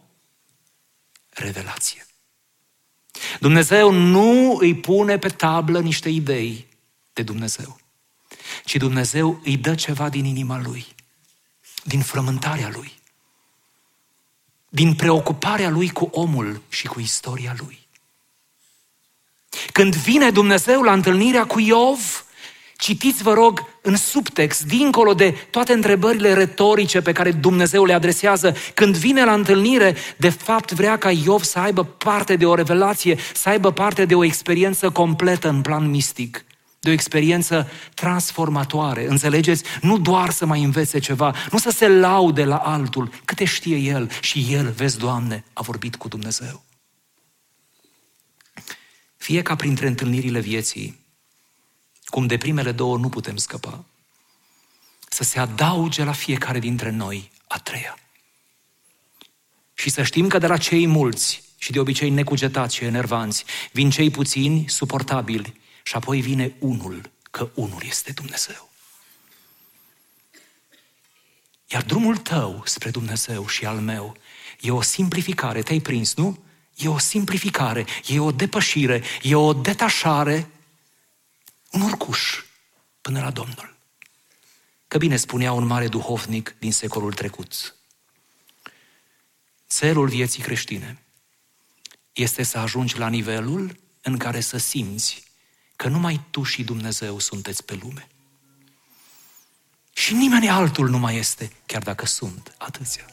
revelație. 1.31 2.07
Dumnezeu 3.41 3.91
nu 3.91 4.57
îi 4.61 4.75
pune 4.75 5.19
pe 5.19 5.29
tablă 5.29 5.81
niște 5.81 6.09
idei 6.09 6.67
de 7.13 7.23
Dumnezeu, 7.23 7.81
ci 8.65 8.77
Dumnezeu 8.77 9.41
îi 9.45 9.57
dă 9.57 9.75
ceva 9.75 10.09
din 10.09 10.25
inima 10.25 10.61
lui, 10.61 10.87
din 11.85 12.01
frământarea 12.01 12.69
lui, 12.69 12.93
din 14.69 14.95
preocuparea 14.95 15.71
lui 15.71 15.91
cu 15.91 16.09
omul 16.13 16.63
și 16.69 16.87
cu 16.87 17.01
istoria 17.01 17.55
lui. 17.59 17.79
Când 19.73 19.95
vine 19.95 20.31
Dumnezeu 20.31 20.83
la 20.83 20.93
întâlnirea 20.93 21.47
cu 21.47 21.61
Iov, 21.61 22.25
Citiți, 22.83 23.23
vă 23.23 23.33
rog, 23.33 23.65
în 23.81 23.97
subtext, 23.97 24.65
dincolo 24.65 25.15
de 25.15 25.31
toate 25.51 25.73
întrebările 25.73 26.33
retorice 26.33 27.01
pe 27.01 27.13
care 27.13 27.33
Dumnezeu 27.33 27.85
le 27.85 27.93
adresează, 27.93 28.57
când 28.75 28.97
vine 28.97 29.25
la 29.25 29.33
întâlnire, 29.33 29.97
de 30.17 30.29
fapt 30.29 30.73
vrea 30.73 30.97
ca 30.97 31.11
Iov 31.11 31.43
să 31.43 31.59
aibă 31.59 31.85
parte 31.85 32.37
de 32.37 32.47
o 32.47 32.55
revelație, 32.55 33.19
să 33.35 33.49
aibă 33.49 33.73
parte 33.73 34.05
de 34.05 34.15
o 34.15 34.25
experiență 34.25 34.91
completă 34.91 35.49
în 35.49 35.61
plan 35.61 35.91
mistic, 35.91 36.45
de 36.81 36.89
o 36.91 36.93
experiență 36.93 37.71
transformatoare. 37.95 39.09
Înțelegeți? 39.09 39.65
Nu 39.81 39.99
doar 39.99 40.31
să 40.31 40.47
mai 40.47 40.63
învețe 40.63 40.99
ceva, 40.99 41.35
nu 41.51 41.59
să 41.59 41.71
se 41.71 41.89
laude 41.89 42.45
la 42.45 42.57
altul, 42.57 43.11
câte 43.25 43.45
știe 43.45 43.77
el 43.77 44.11
și 44.21 44.47
el, 44.51 44.71
vezi, 44.77 44.99
Doamne, 44.99 45.45
a 45.53 45.63
vorbit 45.63 45.97
cu 45.97 46.09
Dumnezeu. 46.09 46.65
Fie 49.17 49.43
ca 49.43 49.57
printre 49.57 49.87
întâlnirile 49.87 50.41
vieții, 50.41 51.02
cum 52.13 52.27
de 52.27 52.37
primele 52.37 52.73
două 52.73 52.97
nu 52.99 53.09
putem 53.09 53.37
scăpa, 53.37 53.85
să 55.09 55.23
se 55.25 55.39
adauge 55.39 56.05
la 56.05 56.13
fiecare 56.13 56.59
dintre 56.59 56.91
noi 56.91 57.31
a 57.47 57.59
treia. 57.59 57.99
Și 59.75 59.91
să 59.91 60.03
știm 60.03 60.29
că 60.29 60.39
de 60.39 60.47
la 60.47 60.57
cei 60.57 60.87
mulți 60.87 61.43
și 61.59 61.73
de 61.73 61.81
obicei 61.81 62.11
necugetați 62.11 62.75
și 62.75 62.85
enervanți, 62.85 63.45
vin 63.71 63.91
cei 63.91 64.11
puțini, 64.11 64.69
suportabili, 64.69 65.61
și 65.83 65.95
apoi 65.95 66.21
vine 66.21 66.55
unul, 66.59 67.11
că 67.31 67.51
unul 67.55 67.83
este 67.87 68.13
Dumnezeu. 68.13 68.71
Iar 71.69 71.83
drumul 71.83 72.17
tău 72.17 72.63
spre 72.65 72.91
Dumnezeu 72.91 73.47
și 73.47 73.67
al 73.67 73.81
meu 73.81 74.17
e 74.61 74.71
o 74.71 74.83
simplificare, 74.83 75.63
te-ai 75.63 75.81
prins, 75.81 76.15
nu? 76.15 76.39
E 76.77 76.89
o 76.89 76.99
simplificare, 76.99 77.87
e 78.07 78.21
o 78.21 78.33
depășire, 78.33 79.03
e 79.23 79.35
o 79.35 79.53
detașare 79.53 80.49
un 81.73 81.81
urcuș 81.81 82.43
până 83.01 83.21
la 83.21 83.31
Domnul. 83.31 83.77
Că 84.89 84.99
bine 84.99 85.17
spunea 85.17 85.53
un 85.53 85.67
mare 85.67 85.89
duhovnic 85.89 86.55
din 86.59 86.73
secolul 86.73 87.13
trecut. 87.13 87.77
Țelul 89.69 90.09
vieții 90.09 90.43
creștine 90.43 91.03
este 92.13 92.43
să 92.43 92.59
ajungi 92.59 92.99
la 92.99 93.09
nivelul 93.09 93.77
în 94.03 94.17
care 94.17 94.41
să 94.41 94.57
simți 94.57 95.23
că 95.77 95.89
numai 95.89 96.21
tu 96.31 96.43
și 96.43 96.65
Dumnezeu 96.65 97.19
sunteți 97.19 97.65
pe 97.65 97.79
lume. 97.83 98.09
Și 99.93 100.15
nimeni 100.15 100.49
altul 100.49 100.89
nu 100.89 100.99
mai 100.99 101.17
este, 101.17 101.53
chiar 101.67 101.83
dacă 101.83 102.07
sunt 102.07 102.55
atâția. 102.59 103.07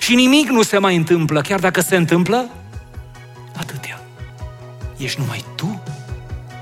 Și 0.00 0.14
nimic 0.14 0.48
nu 0.48 0.62
se 0.62 0.78
mai 0.78 0.96
întâmplă, 0.96 1.40
chiar 1.40 1.60
dacă 1.60 1.80
se 1.80 1.96
întâmplă, 1.96 2.50
atâtea. 3.56 4.06
Ești 4.96 5.18
numai 5.18 5.44
tu 5.56 5.82